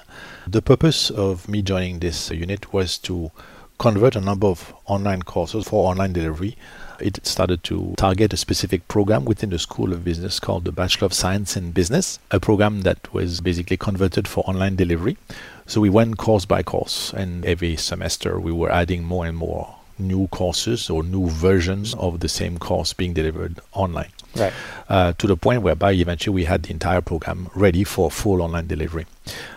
The 0.45 0.61
purpose 0.61 1.09
of 1.09 1.49
me 1.49 1.63
joining 1.63 1.97
this 1.97 2.29
unit 2.29 2.71
was 2.71 2.99
to 2.99 3.31
convert 3.79 4.15
a 4.15 4.21
number 4.21 4.45
of 4.45 4.75
online 4.85 5.23
courses 5.23 5.67
for 5.67 5.89
online 5.89 6.13
delivery. 6.13 6.55
It 6.99 7.25
started 7.25 7.63
to 7.63 7.95
target 7.97 8.31
a 8.31 8.37
specific 8.37 8.87
program 8.87 9.25
within 9.25 9.49
the 9.49 9.57
School 9.57 9.91
of 9.91 10.03
Business 10.03 10.39
called 10.39 10.65
the 10.65 10.71
Bachelor 10.71 11.07
of 11.07 11.15
Science 11.15 11.57
in 11.57 11.71
Business, 11.71 12.19
a 12.29 12.39
program 12.39 12.81
that 12.81 13.11
was 13.11 13.41
basically 13.41 13.77
converted 13.77 14.27
for 14.27 14.43
online 14.47 14.75
delivery. 14.75 15.17
So 15.65 15.81
we 15.81 15.89
went 15.89 16.19
course 16.19 16.45
by 16.45 16.61
course, 16.61 17.11
and 17.11 17.43
every 17.43 17.75
semester 17.75 18.39
we 18.39 18.51
were 18.51 18.71
adding 18.71 19.03
more 19.03 19.25
and 19.25 19.35
more 19.35 19.76
new 19.99 20.27
courses 20.27 20.89
or 20.89 21.03
new 21.03 21.29
versions 21.29 21.93
of 21.95 22.19
the 22.19 22.29
same 22.29 22.57
course 22.57 22.93
being 22.93 23.13
delivered 23.13 23.59
online 23.73 24.09
Right. 24.35 24.53
uh, 24.89 25.13
to 25.17 25.25
the 25.27 25.35
point 25.35 25.63
whereby 25.63 25.91
eventually 25.93 26.33
we 26.35 26.43
had 26.45 26.63
the 26.63 26.71
entire 26.71 27.01
program 27.01 27.49
ready 27.55 27.83
for 27.83 28.11
full 28.11 28.41
online 28.41 28.67
delivery. 28.67 29.05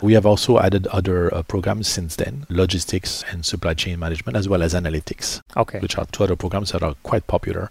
We 0.01 0.15
have 0.15 0.25
also 0.25 0.59
added 0.59 0.87
other 0.87 1.33
uh, 1.35 1.43
programs 1.43 1.87
since 1.89 2.17
then 2.17 2.47
logistics 2.49 3.23
and 3.31 3.45
supply 3.45 3.75
chain 3.75 3.99
management, 3.99 4.37
as 4.37 4.49
well 4.49 4.63
as 4.63 4.73
analytics, 4.75 5.43
Okay. 5.57 5.81
which 5.81 5.99
are 5.99 6.07
two 6.07 6.25
other 6.25 6.37
programs 6.37 6.73
that 6.73 6.83
are 6.83 6.95
quite 7.03 7.27
popular 7.27 7.71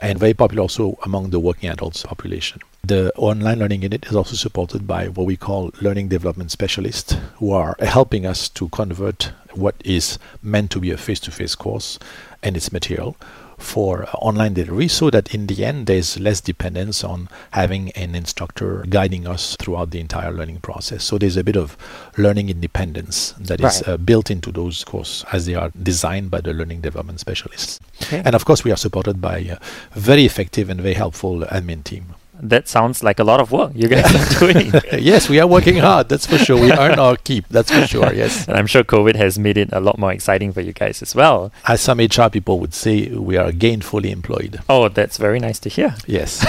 and 0.00 0.18
very 0.18 0.34
popular 0.34 0.62
also 0.62 0.98
among 1.04 1.30
the 1.30 1.40
working 1.40 1.68
adults 1.68 2.02
population. 2.04 2.60
The 2.86 3.12
online 3.16 3.60
learning 3.60 3.80
unit 3.82 4.04
is 4.06 4.14
also 4.14 4.36
supported 4.36 4.86
by 4.86 5.08
what 5.08 5.24
we 5.26 5.36
call 5.38 5.70
learning 5.80 6.08
development 6.08 6.50
specialists 6.50 7.16
who 7.36 7.50
are 7.50 7.76
helping 7.80 8.26
us 8.26 8.48
to 8.50 8.68
convert 8.68 9.32
what 9.54 9.74
is 9.84 10.18
meant 10.42 10.70
to 10.72 10.80
be 10.80 10.90
a 10.90 10.98
face 10.98 11.20
to 11.20 11.30
face 11.30 11.54
course 11.54 11.98
and 12.42 12.58
its 12.58 12.72
material 12.72 13.16
for 13.56 14.06
online 14.20 14.52
delivery 14.52 14.88
so 14.88 15.08
that 15.08 15.32
in 15.34 15.46
the 15.46 15.64
end 15.64 15.86
there's 15.86 16.18
less 16.20 16.42
dependence 16.42 17.02
on 17.02 17.30
having 17.52 17.90
an 17.92 18.14
instructor 18.14 18.84
guiding 18.90 19.26
us 19.26 19.56
throughout 19.58 19.90
the 19.90 20.00
entire 20.00 20.32
learning 20.32 20.60
process. 20.60 21.04
So 21.04 21.16
there's 21.16 21.38
a 21.38 21.44
bit 21.44 21.56
of 21.56 21.78
learning 22.18 22.50
independence 22.50 23.32
that 23.38 23.60
is 23.60 23.64
Right. 23.86 23.88
uh, 23.88 23.96
built 23.96 24.30
into 24.30 24.52
those 24.52 24.84
courses 24.84 25.24
as 25.32 25.46
they 25.46 25.54
are 25.54 25.70
designed 25.80 26.30
by 26.30 26.42
the 26.42 26.52
learning 26.52 26.82
development 26.82 27.20
specialists. 27.20 27.80
Okay. 28.02 28.20
And 28.22 28.34
of 28.34 28.44
course, 28.44 28.62
we 28.62 28.72
are 28.72 28.76
supported 28.76 29.22
by 29.22 29.38
a 29.38 29.58
very 29.98 30.26
effective 30.26 30.68
and 30.68 30.80
very 30.82 30.94
helpful 30.94 31.40
admin 31.50 31.82
team. 31.84 32.16
That 32.50 32.68
sounds 32.68 33.02
like 33.02 33.18
a 33.18 33.24
lot 33.24 33.40
of 33.40 33.50
work 33.52 33.72
you 33.74 33.88
guys 33.88 34.04
are 34.14 34.38
doing. 34.52 34.72
yes, 35.02 35.28
we 35.28 35.40
are 35.40 35.46
working 35.46 35.78
hard. 35.78 36.08
That's 36.08 36.26
for 36.26 36.38
sure. 36.38 36.60
We 36.60 36.70
earn 36.72 36.98
our 36.98 37.16
keep. 37.16 37.48
That's 37.48 37.70
for 37.70 37.86
sure. 37.86 38.12
Yes. 38.14 38.46
and 38.46 38.56
I'm 38.56 38.66
sure 38.66 38.84
COVID 38.84 39.16
has 39.16 39.38
made 39.38 39.56
it 39.56 39.70
a 39.72 39.80
lot 39.80 39.98
more 39.98 40.12
exciting 40.12 40.52
for 40.52 40.60
you 40.60 40.72
guys 40.72 41.02
as 41.02 41.14
well. 41.14 41.50
As 41.66 41.80
some 41.80 41.98
HR 41.98 42.28
people 42.30 42.60
would 42.60 42.74
say, 42.74 43.08
we 43.08 43.36
are 43.36 43.50
gainfully 43.50 44.10
employed. 44.10 44.60
Oh, 44.68 44.88
that's 44.88 45.16
very 45.16 45.40
nice 45.40 45.58
to 45.60 45.68
hear. 45.68 45.96
Yes. 46.06 46.44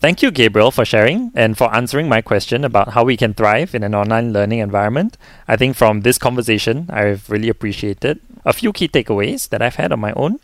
Thank 0.00 0.22
you, 0.22 0.30
Gabriel, 0.30 0.70
for 0.70 0.84
sharing 0.86 1.30
and 1.34 1.58
for 1.58 1.72
answering 1.74 2.08
my 2.08 2.22
question 2.22 2.64
about 2.64 2.94
how 2.94 3.04
we 3.04 3.16
can 3.18 3.34
thrive 3.34 3.74
in 3.74 3.82
an 3.82 3.94
online 3.94 4.32
learning 4.32 4.60
environment. 4.60 5.18
I 5.46 5.56
think 5.56 5.76
from 5.76 6.00
this 6.00 6.16
conversation, 6.16 6.86
I've 6.90 7.28
really 7.28 7.50
appreciated 7.50 8.18
a 8.46 8.54
few 8.54 8.72
key 8.72 8.88
takeaways 8.88 9.50
that 9.50 9.60
I've 9.60 9.76
had 9.76 9.92
on 9.92 10.00
my 10.00 10.12
own. 10.12 10.40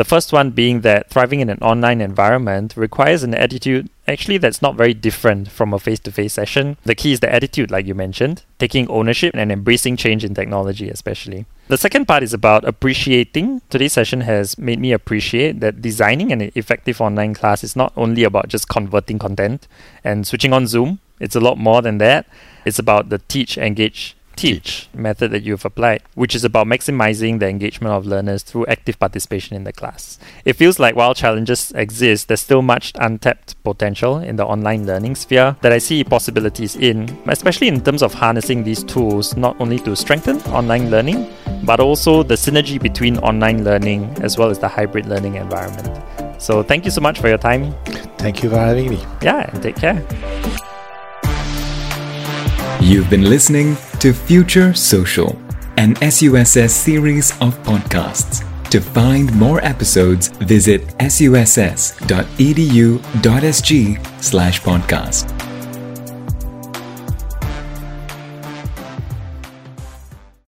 The 0.00 0.04
first 0.04 0.32
one 0.32 0.52
being 0.52 0.80
that 0.80 1.10
thriving 1.10 1.40
in 1.40 1.50
an 1.50 1.58
online 1.60 2.00
environment 2.00 2.74
requires 2.74 3.22
an 3.22 3.34
attitude 3.34 3.90
actually 4.08 4.38
that's 4.38 4.62
not 4.62 4.74
very 4.74 4.94
different 4.94 5.50
from 5.50 5.74
a 5.74 5.78
face 5.78 6.00
to 6.00 6.10
face 6.10 6.32
session. 6.32 6.78
The 6.84 6.94
key 6.94 7.12
is 7.12 7.20
the 7.20 7.30
attitude, 7.30 7.70
like 7.70 7.84
you 7.84 7.94
mentioned, 7.94 8.42
taking 8.58 8.88
ownership 8.88 9.34
and 9.36 9.52
embracing 9.52 9.98
change 9.98 10.24
in 10.24 10.34
technology, 10.34 10.88
especially. 10.88 11.44
The 11.68 11.76
second 11.76 12.06
part 12.06 12.22
is 12.22 12.32
about 12.32 12.64
appreciating. 12.64 13.60
Today's 13.68 13.92
session 13.92 14.22
has 14.22 14.56
made 14.56 14.78
me 14.80 14.92
appreciate 14.92 15.60
that 15.60 15.82
designing 15.82 16.32
an 16.32 16.50
effective 16.54 17.02
online 17.02 17.34
class 17.34 17.62
is 17.62 17.76
not 17.76 17.92
only 17.94 18.24
about 18.24 18.48
just 18.48 18.70
converting 18.70 19.18
content 19.18 19.68
and 20.02 20.26
switching 20.26 20.54
on 20.54 20.66
Zoom, 20.66 21.00
it's 21.20 21.36
a 21.36 21.40
lot 21.40 21.58
more 21.58 21.82
than 21.82 21.98
that. 21.98 22.26
It's 22.64 22.78
about 22.78 23.10
the 23.10 23.18
teach, 23.18 23.58
engage, 23.58 24.16
teach 24.40 24.88
method 24.94 25.30
that 25.32 25.42
you've 25.42 25.66
applied, 25.66 26.02
which 26.14 26.34
is 26.34 26.44
about 26.44 26.66
maximizing 26.66 27.40
the 27.40 27.48
engagement 27.48 27.92
of 27.92 28.06
learners 28.06 28.42
through 28.42 28.64
active 28.66 28.98
participation 28.98 29.54
in 29.54 29.64
the 29.64 29.72
class. 29.72 30.18
It 30.46 30.54
feels 30.54 30.78
like 30.78 30.96
while 30.96 31.14
challenges 31.14 31.72
exist, 31.72 32.28
there's 32.28 32.40
still 32.40 32.62
much 32.62 32.92
untapped 32.94 33.62
potential 33.62 34.16
in 34.18 34.36
the 34.36 34.46
online 34.46 34.86
learning 34.86 35.16
sphere 35.16 35.56
that 35.60 35.72
I 35.72 35.78
see 35.78 36.02
possibilities 36.02 36.74
in, 36.76 37.18
especially 37.26 37.68
in 37.68 37.82
terms 37.82 38.02
of 38.02 38.14
harnessing 38.14 38.64
these 38.64 38.82
tools 38.82 39.36
not 39.36 39.60
only 39.60 39.78
to 39.80 39.94
strengthen 39.94 40.40
online 40.60 40.90
learning, 40.90 41.28
but 41.64 41.78
also 41.78 42.22
the 42.22 42.34
synergy 42.34 42.80
between 42.80 43.18
online 43.18 43.62
learning 43.62 44.04
as 44.22 44.38
well 44.38 44.48
as 44.48 44.58
the 44.58 44.68
hybrid 44.68 45.04
learning 45.04 45.34
environment. 45.34 46.00
So 46.40 46.62
thank 46.62 46.86
you 46.86 46.90
so 46.90 47.02
much 47.02 47.20
for 47.20 47.28
your 47.28 47.38
time. 47.38 47.74
Thank 48.16 48.42
you 48.42 48.48
for 48.48 48.56
having 48.56 48.88
me. 48.88 49.04
Yeah, 49.20 49.50
and 49.52 49.62
take 49.62 49.76
care. 49.76 50.69
You've 52.82 53.10
been 53.10 53.28
listening 53.28 53.76
to 54.00 54.14
Future 54.14 54.72
Social, 54.72 55.38
an 55.76 55.96
SUSS 55.96 56.74
series 56.74 57.30
of 57.42 57.62
podcasts. 57.62 58.42
To 58.70 58.80
find 58.80 59.32
more 59.36 59.62
episodes, 59.62 60.28
visit 60.28 60.88
suss.edu.sg 60.98 62.00
slash 64.22 64.62
podcast. 64.62 65.39